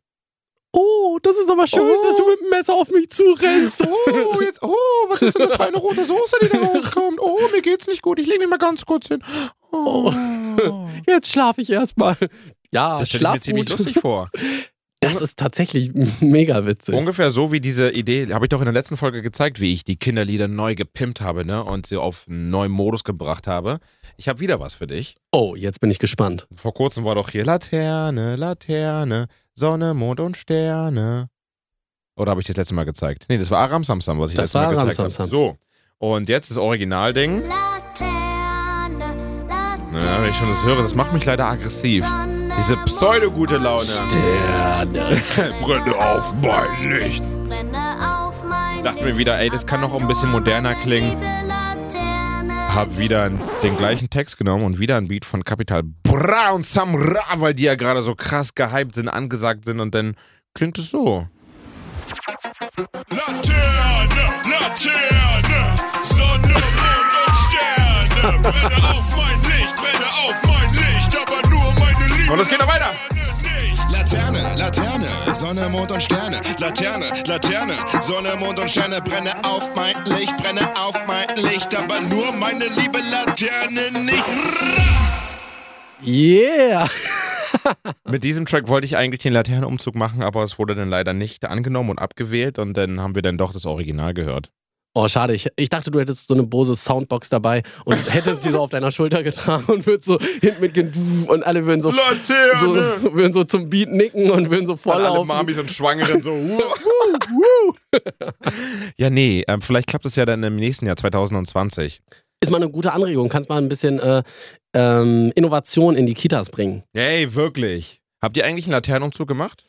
Oh, 0.71 1.19
das 1.21 1.37
ist 1.37 1.49
aber 1.49 1.67
schön, 1.67 1.79
Oh. 1.81 2.03
dass 2.03 2.17
du 2.17 2.27
mit 2.29 2.39
dem 2.41 2.49
Messer 2.49 2.73
auf 2.73 2.89
mich 2.89 3.09
zurennst. 3.09 3.87
Oh, 3.87 4.41
jetzt, 4.41 4.61
oh, 4.61 4.73
was 5.07 5.21
ist 5.21 5.37
denn 5.39 5.47
das 5.47 5.55
für 5.55 5.65
eine 5.67 5.77
rote 5.77 6.03
Soße, 6.03 6.35
die 6.41 6.49
da 6.49 6.57
rauskommt? 6.67 7.19
Oh, 7.21 7.39
mir 7.53 7.61
geht's 7.61 7.87
nicht 7.87 8.01
gut. 8.01 8.19
Ich 8.19 8.27
lege 8.27 8.39
mich 8.39 8.49
mal 8.49 8.57
ganz 8.57 8.85
kurz 8.85 9.07
hin. 9.07 9.23
Oh. 9.71 10.11
Jetzt 11.07 11.29
schlafe 11.29 11.61
ich 11.61 11.69
erstmal. 11.69 12.17
Ja, 12.71 12.99
Das 12.99 13.07
stelle 13.09 13.23
ich 13.27 13.33
mir 13.33 13.39
ziemlich 13.41 13.69
lustig 13.69 13.99
vor. 14.01 14.29
Das 15.13 15.21
ist 15.21 15.37
tatsächlich 15.37 15.91
mega 16.19 16.65
witzig. 16.65 16.95
Ungefähr 16.95 17.31
so 17.31 17.51
wie 17.51 17.61
diese 17.61 17.91
Idee, 17.91 18.27
habe 18.33 18.45
ich 18.45 18.49
doch 18.49 18.59
in 18.59 18.65
der 18.65 18.73
letzten 18.73 18.97
Folge 18.97 19.21
gezeigt, 19.21 19.59
wie 19.59 19.73
ich 19.73 19.83
die 19.83 19.97
Kinderlieder 19.97 20.47
neu 20.47 20.75
gepimpt 20.75 21.21
habe 21.21 21.45
ne? 21.45 21.63
und 21.63 21.87
sie 21.87 21.97
auf 21.97 22.25
einen 22.27 22.49
neuen 22.49 22.71
Modus 22.71 23.03
gebracht 23.03 23.47
habe. 23.47 23.79
Ich 24.17 24.27
habe 24.27 24.39
wieder 24.39 24.59
was 24.59 24.75
für 24.75 24.87
dich. 24.87 25.15
Oh, 25.31 25.55
jetzt 25.55 25.79
bin 25.79 25.91
ich 25.91 25.99
gespannt. 25.99 26.47
Vor 26.55 26.73
kurzem 26.73 27.05
war 27.05 27.15
doch 27.15 27.29
hier 27.29 27.45
Laterne, 27.45 28.35
Laterne, 28.35 29.27
Sonne, 29.53 29.93
Mond 29.93 30.19
und 30.19 30.37
Sterne. 30.37 31.29
Oder 32.15 32.31
habe 32.31 32.41
ich 32.41 32.47
das 32.47 32.55
letzte 32.55 32.73
Mal 32.75 32.85
gezeigt? 32.85 33.25
Nee, 33.29 33.37
das 33.37 33.51
war 33.51 33.59
Aram 33.59 33.83
Samsam, 33.83 34.19
was 34.19 34.31
ich 34.31 34.37
Das 34.37 34.45
letztes 34.45 34.55
Mal 34.55 34.67
war 34.67 34.77
Aram 34.77 34.89
gezeigt 34.89 35.19
habe. 35.19 35.29
So. 35.29 35.57
Und 35.97 36.29
jetzt 36.29 36.49
das 36.49 36.57
Originalding. 36.57 37.41
Laterne, 37.47 39.45
Laterne. 39.47 39.99
Ja, 39.99 40.21
wenn 40.21 40.29
ich 40.29 40.35
schon 40.35 40.49
das 40.49 40.65
höre, 40.65 40.81
das 40.81 40.95
macht 40.95 41.13
mich 41.13 41.25
leider 41.25 41.47
aggressiv. 41.47 42.05
Diese 42.57 42.77
pseudo-gute 42.77 43.57
Laune. 43.57 43.85
Sterne. 43.85 45.17
Brenne 45.61 45.95
auf 45.95 46.33
mein 46.41 46.89
Licht. 46.89 47.23
Brenne 47.47 47.97
auf 48.01 48.43
mein 48.43 48.83
Dachte 48.83 49.03
mir 49.03 49.17
wieder, 49.17 49.37
ey, 49.39 49.49
das 49.49 49.65
kann 49.65 49.81
noch 49.81 49.93
ein 49.93 50.07
bisschen 50.07 50.31
moderner 50.31 50.75
klingen. 50.75 51.17
Hab 52.73 52.97
wieder 52.97 53.29
den 53.63 53.77
gleichen 53.77 54.09
Text 54.09 54.37
genommen 54.37 54.65
und 54.65 54.79
wieder 54.79 54.97
ein 54.97 55.07
Beat 55.07 55.25
von 55.25 55.43
Capital 55.43 55.83
Bra 56.03 56.51
und 56.51 56.65
Samra, 56.65 57.21
weil 57.35 57.53
die 57.53 57.63
ja 57.63 57.75
gerade 57.75 58.01
so 58.03 58.15
krass 58.15 58.53
gehypt 58.53 58.95
sind, 58.95 59.07
angesagt 59.07 59.65
sind 59.65 59.79
und 59.79 59.95
dann 59.95 60.15
klingt 60.53 60.77
es 60.77 60.91
so. 60.91 61.27
Laterne, 63.09 64.25
Laterne, 64.51 65.75
Sonne, 66.03 66.53
Mond 66.53 67.13
und 67.27 67.35
Sterne. 67.47 68.41
Brenne 68.41 68.89
auf 68.89 69.17
mein 69.17 69.34
Und 72.31 72.39
es 72.39 72.49
geht 72.49 72.59
noch 72.59 72.67
weiter. 72.67 72.91
Laterne, 73.91 74.55
Laterne, 74.57 75.07
Sonne, 75.33 75.69
Mond 75.69 75.91
und 75.91 76.01
Sterne. 76.01 76.41
Laterne, 76.59 77.05
Laterne, 77.27 77.73
Sonne, 78.01 78.35
Mond 78.35 78.59
und 78.59 78.69
Sterne. 78.69 78.99
Brenne 79.01 79.31
auf 79.45 79.71
mein 79.75 79.95
Licht, 80.05 80.35
brenne 80.37 80.75
auf 80.75 80.95
mein 81.05 81.35
Licht, 81.37 81.75
aber 81.75 82.01
nur 82.01 82.31
meine 82.33 82.65
liebe 82.65 82.99
Laterne 83.11 83.91
nicht. 84.03 84.25
Yeah. 86.03 86.89
Mit 88.09 88.23
diesem 88.23 88.45
Track 88.45 88.67
wollte 88.67 88.85
ich 88.85 88.97
eigentlich 88.97 89.21
den 89.21 89.33
Laternenumzug 89.33 89.95
machen, 89.95 90.23
aber 90.23 90.43
es 90.43 90.57
wurde 90.57 90.73
dann 90.75 90.89
leider 90.89 91.13
nicht 91.13 91.45
angenommen 91.45 91.91
und 91.91 91.99
abgewählt 91.99 92.57
und 92.59 92.75
dann 92.75 93.01
haben 93.01 93.15
wir 93.15 93.21
dann 93.21 93.37
doch 93.37 93.53
das 93.53 93.65
Original 93.65 94.13
gehört. 94.13 94.51
Oh, 94.97 95.09
schade. 95.09 95.33
Ich, 95.35 95.49
ich 95.57 95.67
dachte, 95.67 95.91
du 95.91 95.99
hättest 95.99 96.25
so 96.27 96.33
eine 96.33 96.43
Bose 96.43 96.73
Soundbox 96.73 97.29
dabei 97.29 97.63
und 97.83 97.97
hättest 98.13 98.45
die 98.45 98.51
so 98.51 98.61
auf 98.61 98.69
deiner 98.69 98.91
Schulter 98.91 99.23
getragen 99.23 99.65
und 99.67 99.85
würdest 99.85 100.05
so 100.05 100.17
hinten 100.41 100.61
mitgehen 100.61 100.91
und 101.27 101.45
alle 101.45 101.65
würden 101.65 101.81
so, 101.81 101.91
so, 101.91 102.75
würden 103.13 103.33
so 103.33 103.43
zum 103.43 103.69
Beat 103.69 103.89
nicken 103.89 104.31
und 104.31 104.49
würden 104.49 104.65
so 104.65 104.79
Und 104.81 104.91
alle. 104.91 105.25
Mamis 105.25 105.57
und 105.57 105.69
Schwangeren 105.69 106.21
so. 106.21 106.31
ja, 108.97 109.09
nee, 109.09 109.43
ähm, 109.49 109.61
vielleicht 109.61 109.87
klappt 109.87 110.05
es 110.05 110.15
ja 110.15 110.25
dann 110.25 110.41
im 110.43 110.55
nächsten 110.55 110.85
Jahr 110.85 110.95
2020. 110.95 112.01
Ist 112.39 112.49
mal 112.49 112.57
eine 112.57 112.69
gute 112.69 112.93
Anregung. 112.93 113.27
Kannst 113.27 113.49
mal 113.49 113.57
ein 113.57 113.67
bisschen 113.67 113.99
äh, 113.99 114.23
ähm, 114.73 115.33
Innovation 115.35 115.97
in 115.97 116.05
die 116.05 116.13
Kitas 116.13 116.49
bringen. 116.49 116.83
Hey, 116.93 117.35
wirklich. 117.35 117.99
Habt 118.21 118.37
ihr 118.37 118.45
eigentlich 118.45 118.65
einen 118.67 118.73
Laternenumzug 118.73 119.27
gemacht? 119.27 119.65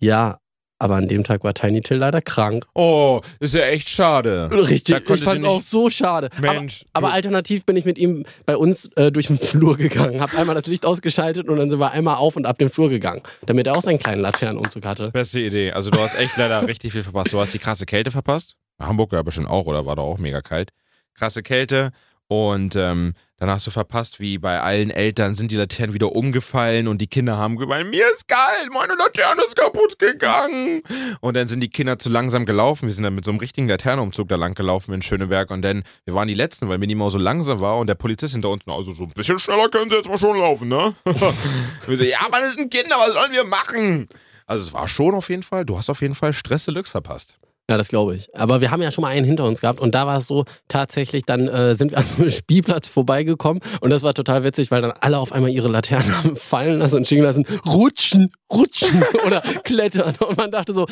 Ja, 0.00 0.40
aber 0.78 0.96
an 0.96 1.08
dem 1.08 1.24
Tag 1.24 1.44
war 1.44 1.54
Tiny 1.54 1.80
Till 1.80 1.98
leider 1.98 2.20
krank. 2.20 2.66
Oh, 2.74 3.20
ist 3.40 3.54
ja 3.54 3.62
echt 3.62 3.88
schade. 3.88 4.50
Richtig, 4.50 5.08
ich 5.08 5.24
fand's 5.24 5.44
auch 5.44 5.60
so 5.60 5.90
schade. 5.90 6.30
Mensch. 6.40 6.84
Aber, 6.92 7.06
aber 7.06 7.14
alternativ 7.14 7.64
bin 7.64 7.76
ich 7.76 7.84
mit 7.84 7.98
ihm 7.98 8.24
bei 8.46 8.56
uns 8.56 8.86
äh, 8.96 9.12
durch 9.12 9.28
den 9.28 9.38
Flur 9.38 9.76
gegangen, 9.76 10.20
hab 10.20 10.36
einmal 10.36 10.54
das 10.54 10.66
Licht 10.66 10.84
ausgeschaltet 10.84 11.48
und 11.48 11.58
dann 11.58 11.70
sind 11.70 11.78
wir 11.78 11.92
einmal 11.92 12.16
auf 12.16 12.36
und 12.36 12.46
ab 12.46 12.58
den 12.58 12.70
Flur 12.70 12.88
gegangen, 12.88 13.22
damit 13.46 13.66
er 13.66 13.76
auch 13.76 13.82
seinen 13.82 13.98
kleinen 13.98 14.20
Laternenumzug 14.20 14.84
hatte. 14.84 15.10
Beste 15.10 15.40
Idee. 15.40 15.72
Also 15.72 15.90
du 15.90 15.98
hast 15.98 16.18
echt 16.18 16.36
leider 16.36 16.66
richtig 16.66 16.92
viel 16.92 17.02
verpasst. 17.02 17.32
Du 17.32 17.40
hast 17.40 17.54
die 17.54 17.58
krasse 17.58 17.86
Kälte 17.86 18.10
verpasst. 18.10 18.56
Hamburg 18.78 19.12
ja 19.12 19.22
bestimmt 19.22 19.48
auch, 19.48 19.66
oder 19.66 19.86
war 19.86 19.96
da 19.96 20.02
auch 20.02 20.18
mega 20.18 20.40
kalt. 20.42 20.70
Krasse 21.14 21.42
Kälte. 21.42 21.92
Und 22.28 22.74
ähm, 22.76 23.14
dann 23.38 23.50
hast 23.50 23.66
du 23.66 23.70
verpasst, 23.70 24.20
wie 24.20 24.38
bei 24.38 24.60
allen 24.60 24.90
Eltern 24.90 25.34
sind 25.34 25.50
die 25.50 25.56
Laternen 25.56 25.92
wieder 25.92 26.16
umgefallen 26.16 26.88
und 26.88 26.98
die 26.98 27.06
Kinder 27.06 27.36
haben 27.36 27.56
gemeint, 27.56 27.90
mir 27.90 28.04
ist 28.12 28.26
kalt, 28.26 28.72
meine 28.72 28.94
Laterne 28.94 29.42
ist 29.42 29.56
kaputt 29.56 29.98
gegangen. 29.98 30.82
Und 31.20 31.36
dann 31.36 31.48
sind 31.48 31.60
die 31.60 31.68
Kinder 31.68 31.98
zu 31.98 32.08
langsam 32.08 32.46
gelaufen. 32.46 32.86
Wir 32.86 32.94
sind 32.94 33.04
dann 33.04 33.14
mit 33.14 33.24
so 33.24 33.30
einem 33.30 33.40
richtigen 33.40 33.68
Laternenumzug 33.68 34.28
da 34.28 34.36
lang 34.36 34.54
gelaufen 34.54 34.94
in 34.94 35.02
Schöneberg 35.02 35.50
und 35.50 35.62
dann, 35.62 35.82
wir 36.06 36.14
waren 36.14 36.28
die 36.28 36.34
Letzten, 36.34 36.68
weil 36.68 36.78
Minimau 36.78 37.10
so 37.10 37.18
langsam 37.18 37.60
war 37.60 37.76
und 37.76 37.88
der 37.88 37.96
Polizist 37.96 38.32
hinter 38.32 38.48
uns, 38.48 38.62
also 38.66 38.92
so 38.92 39.04
ein 39.04 39.10
bisschen 39.10 39.38
schneller 39.38 39.68
können 39.68 39.90
sie 39.90 39.96
jetzt 39.96 40.08
mal 40.08 40.18
schon 40.18 40.38
laufen, 40.38 40.68
ne? 40.68 40.94
wir 41.86 41.96
so, 41.96 42.04
ja, 42.04 42.18
aber 42.24 42.40
das 42.40 42.54
sind 42.54 42.72
Kinder, 42.72 42.96
was 42.98 43.12
sollen 43.12 43.32
wir 43.32 43.44
machen? 43.44 44.08
Also 44.46 44.66
es 44.66 44.72
war 44.72 44.88
schon 44.88 45.14
auf 45.14 45.28
jeden 45.28 45.42
Fall, 45.42 45.64
du 45.64 45.76
hast 45.76 45.90
auf 45.90 46.00
jeden 46.00 46.14
Fall 46.14 46.32
Stress 46.32 46.64
Deluxe 46.64 46.90
verpasst. 46.90 47.38
Ja, 47.70 47.78
das 47.78 47.88
glaube 47.88 48.14
ich. 48.14 48.28
Aber 48.36 48.60
wir 48.60 48.70
haben 48.70 48.82
ja 48.82 48.90
schon 48.92 49.00
mal 49.02 49.08
einen 49.08 49.24
hinter 49.24 49.44
uns 49.46 49.62
gehabt 49.62 49.80
und 49.80 49.94
da 49.94 50.06
war 50.06 50.18
es 50.18 50.26
so, 50.26 50.44
tatsächlich, 50.68 51.22
dann 51.24 51.48
äh, 51.48 51.74
sind 51.74 51.92
wir 51.92 51.98
an 51.98 52.04
so 52.04 52.16
einem 52.20 52.30
Spielplatz 52.30 52.88
vorbeigekommen 52.88 53.62
und 53.80 53.88
das 53.88 54.02
war 54.02 54.12
total 54.12 54.44
witzig, 54.44 54.70
weil 54.70 54.82
dann 54.82 54.92
alle 55.00 55.16
auf 55.18 55.32
einmal 55.32 55.50
ihre 55.50 55.68
Laternen 55.68 56.14
haben 56.22 56.36
fallen 56.36 56.78
lassen 56.78 56.96
und 56.96 57.06
stehen 57.06 57.22
lassen, 57.22 57.46
rutschen, 57.66 58.30
rutschen 58.52 59.02
oder 59.26 59.40
klettern. 59.62 60.14
Und 60.28 60.36
man 60.36 60.50
dachte 60.50 60.74
so, 60.74 60.86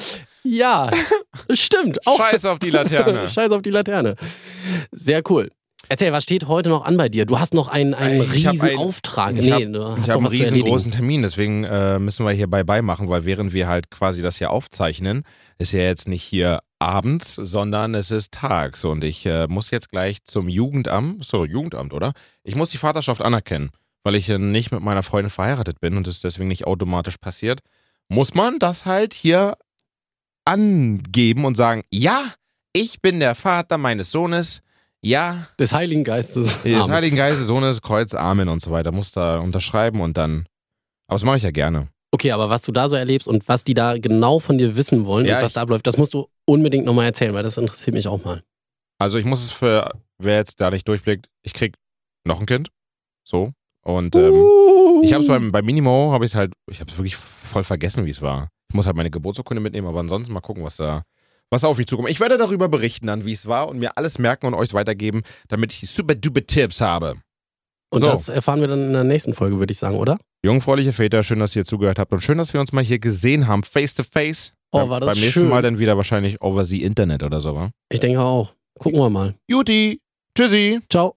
ja, 0.45 0.91
stimmt. 1.53 2.07
Auch 2.07 2.17
Scheiß 2.19 2.47
auf 2.47 2.59
die 2.59 2.71
Laterne. 2.71 3.29
Scheiß 3.29 3.51
auf 3.53 3.61
die 3.63 3.71
Laterne. 3.71 4.17
Sehr 4.93 5.23
cool. 5.29 5.51
Erzähl, 5.89 6.13
was 6.13 6.23
steht 6.23 6.47
heute 6.47 6.69
noch 6.69 6.85
an 6.87 6.97
bei 6.97 7.09
dir? 7.09 7.27
Du 7.27 7.39
hast 7.39 7.55
noch 7.55 7.69
einen, 7.69 7.93
einen 7.93 8.23
Ich 8.23 8.49
riesen 8.49 8.71
ein- 8.71 8.79
Auftrag. 8.79 9.35
Ich 9.37 9.43
Nee, 9.43 9.51
habe 9.53 9.67
du 9.73 9.85
hast 9.85 10.09
hab 10.09 10.17
einen 10.19 10.27
riesengroßen 10.27 10.91
Termin, 10.93 11.23
deswegen 11.23 11.65
äh, 11.65 11.99
müssen 11.99 12.25
wir 12.25 12.33
hier 12.33 12.47
bei 12.49 12.63
bei 12.65 12.81
machen, 12.83 13.09
weil 13.11 13.25
während 13.25 13.53
wir 13.53 13.69
halt 13.69 13.91
quasi 13.91 14.23
das 14.23 14.39
hier 14.39 14.53
aufzeichnen, 14.53 15.25
ist 15.59 15.73
ja 15.73 15.81
jetzt 15.81 16.09
nicht 16.09 16.23
hier 16.23 16.61
abends, 16.79 17.35
sondern 17.37 17.95
es 17.95 18.11
ist 18.11 18.33
tags 18.33 18.85
und 18.85 19.05
ich 19.05 19.25
äh, 19.27 19.47
muss 19.47 19.71
jetzt 19.71 19.91
gleich 19.91 20.25
zum 20.25 20.49
Jugendamt, 20.49 21.25
so 21.25 21.45
Jugendamt, 21.45 21.93
oder? 21.93 22.13
Ich 22.43 22.55
muss 22.57 22.71
die 22.71 22.79
Vaterschaft 22.79 23.23
anerkennen, 23.23 23.71
weil 24.03 24.15
ich 24.17 24.29
äh, 24.29 24.39
nicht 24.39 24.73
mit 24.73 24.81
meiner 24.83 25.03
Freundin 25.03 25.31
verheiratet 25.31 25.81
bin 25.81 25.97
und 25.97 26.07
es 26.07 26.21
deswegen 26.21 26.49
nicht 26.49 26.67
automatisch 26.67 27.19
passiert. 27.19 27.61
Muss 28.09 28.35
man 28.35 28.59
das 28.59 28.85
halt 28.85 29.15
hier 29.15 29.57
angeben 30.45 31.45
und 31.45 31.57
sagen, 31.57 31.85
ja, 31.91 32.23
ich 32.73 33.01
bin 33.01 33.21
der 33.21 33.35
Vater 33.35 33.79
meines 33.79 34.11
Sohnes, 34.11 34.63
ja, 35.05 35.49
Des 35.59 35.73
Heiligen 35.73 36.05
Geistes. 36.05 36.63
des 36.63 36.75
Amen. 36.81 36.91
Heiligen 36.93 37.17
Geistes, 37.17 37.47
Sohnes, 37.47 37.83
Kreuz, 37.83 38.15
Amen 38.15 38.49
und 38.49 38.63
so 38.63 38.71
weiter. 38.71 38.93
Muss 38.93 39.13
da 39.13 39.39
unterschreiben 39.39 40.01
und 40.01 40.17
dann. 40.17 40.47
Aber 41.09 41.17
das 41.17 41.25
mache 41.25 41.37
ich 41.39 41.43
ja 41.43 41.51
gerne. 41.51 41.89
Okay, 42.15 42.31
aber 42.31 42.51
was 42.51 42.63
du 42.63 42.73
da 42.73 42.89
so 42.89 42.97
erlebst 42.97 43.27
und 43.27 43.49
was 43.49 43.65
die 43.65 43.75
da 43.75 43.97
genau 43.97 44.39
von 44.39 44.59
dir 44.59 44.77
wissen 44.77 45.07
wollen 45.07 45.25
Ja, 45.25 45.39
und 45.39 45.45
was 45.45 45.55
da 45.55 45.63
abläuft, 45.63 45.87
das 45.87 45.97
musst 45.97 46.13
du 46.13 46.29
unbedingt 46.45 46.85
nochmal 46.85 47.07
erzählen, 47.07 47.33
weil 47.33 47.43
das 47.43 47.57
interessiert 47.57 47.95
mich 47.95 48.07
auch 48.07 48.23
mal. 48.23 48.43
Also 48.99 49.19
ich 49.19 49.25
muss 49.25 49.43
es 49.43 49.51
für, 49.51 49.91
wer 50.19 50.37
jetzt 50.37 50.61
da 50.61 50.71
nicht 50.71 50.87
durchblickt, 50.87 51.29
ich 51.43 51.55
krieg 51.55 51.75
noch 52.25 52.39
ein 52.39 52.47
Kind. 52.47 52.69
So. 53.25 53.53
Und 53.85 54.15
ähm, 54.15 54.33
Uh. 54.33 55.03
ich 55.03 55.13
habe 55.15 55.23
es 55.23 55.29
beim, 55.29 55.51
bei 55.53 55.63
Minimo, 55.63 56.13
habe 56.13 56.25
ich 56.25 56.33
es 56.33 56.35
halt, 56.37 56.53
ich 56.71 56.81
habe 56.81 56.91
es 56.91 56.99
wirklich 56.99 57.17
voll 57.17 57.65
vergessen, 57.65 58.05
wie 58.05 58.11
es 58.11 58.23
war. 58.23 58.49
Ich 58.71 58.77
muss 58.77 58.87
halt 58.87 58.97
meine 58.97 59.11
Geburtsurkunde 59.11 59.61
mitnehmen, 59.61 59.89
aber 59.89 60.01
ansonsten 60.01 60.33
mal 60.33 60.41
gucken, 60.41 60.63
was 60.65 60.77
da, 60.77 61.03
was 61.51 61.63
da 61.63 61.69
auf 61.69 61.79
mich 61.79 61.87
zukommt. 61.87 62.11
Ich 62.11 62.21
werde 62.21 62.37
darüber 62.39 62.69
berichten 62.69 63.07
dann, 63.07 63.25
wie 63.25 63.33
es 63.33 63.47
war 63.47 63.69
und 63.69 63.79
mir 63.79 63.97
alles 63.97 64.19
merken 64.19 64.47
und 64.47 64.55
euch 64.55 64.75
weitergeben, 64.75 65.23
damit 65.49 65.73
ich 65.73 65.91
super 65.91 66.15
duper 66.15 66.47
Tipps 66.47 66.81
habe. 66.81 67.17
Und 67.93 68.01
So. 68.01 68.07
das 68.07 68.29
erfahren 68.31 68.61
wir 68.61 68.69
dann 68.69 68.83
in 68.87 68.93
der 68.93 69.05
nächsten 69.05 69.35
Folge, 69.35 69.59
würde 69.59 69.71
ich 69.73 69.79
sagen, 69.79 69.97
oder? 69.99 70.19
Jungfräuliche 70.43 70.93
Väter, 70.93 71.23
schön, 71.23 71.39
dass 71.41 71.55
ihr 71.55 71.65
zugehört 71.67 71.99
habt 71.99 72.11
und 72.13 72.23
schön, 72.23 72.39
dass 72.39 72.53
wir 72.55 72.61
uns 72.61 72.73
mal 72.73 72.83
hier 72.83 72.99
gesehen 72.99 73.47
haben, 73.47 73.63
face 73.65 73.95
to 73.95 74.03
face. 74.03 74.53
Oh, 74.73 74.89
war 74.89 74.99
das 75.01 75.15
Beim 75.15 75.21
nächsten 75.23 75.41
schön. 75.41 75.49
Mal 75.51 75.61
dann 75.61 75.79
wieder 75.79 75.97
wahrscheinlich 75.99 76.41
over 76.41 76.65
the 76.65 76.83
Internet 76.83 77.23
oder 77.23 77.41
so, 77.41 77.55
wa? 77.55 77.71
Ich 77.91 78.01
denke 78.01 78.21
auch. 78.21 78.55
Gucken 78.79 78.99
wir 78.99 79.11
mal. 79.11 79.35
Juti, 79.47 80.01
tschüssi. 80.37 80.81
Ciao. 80.91 81.11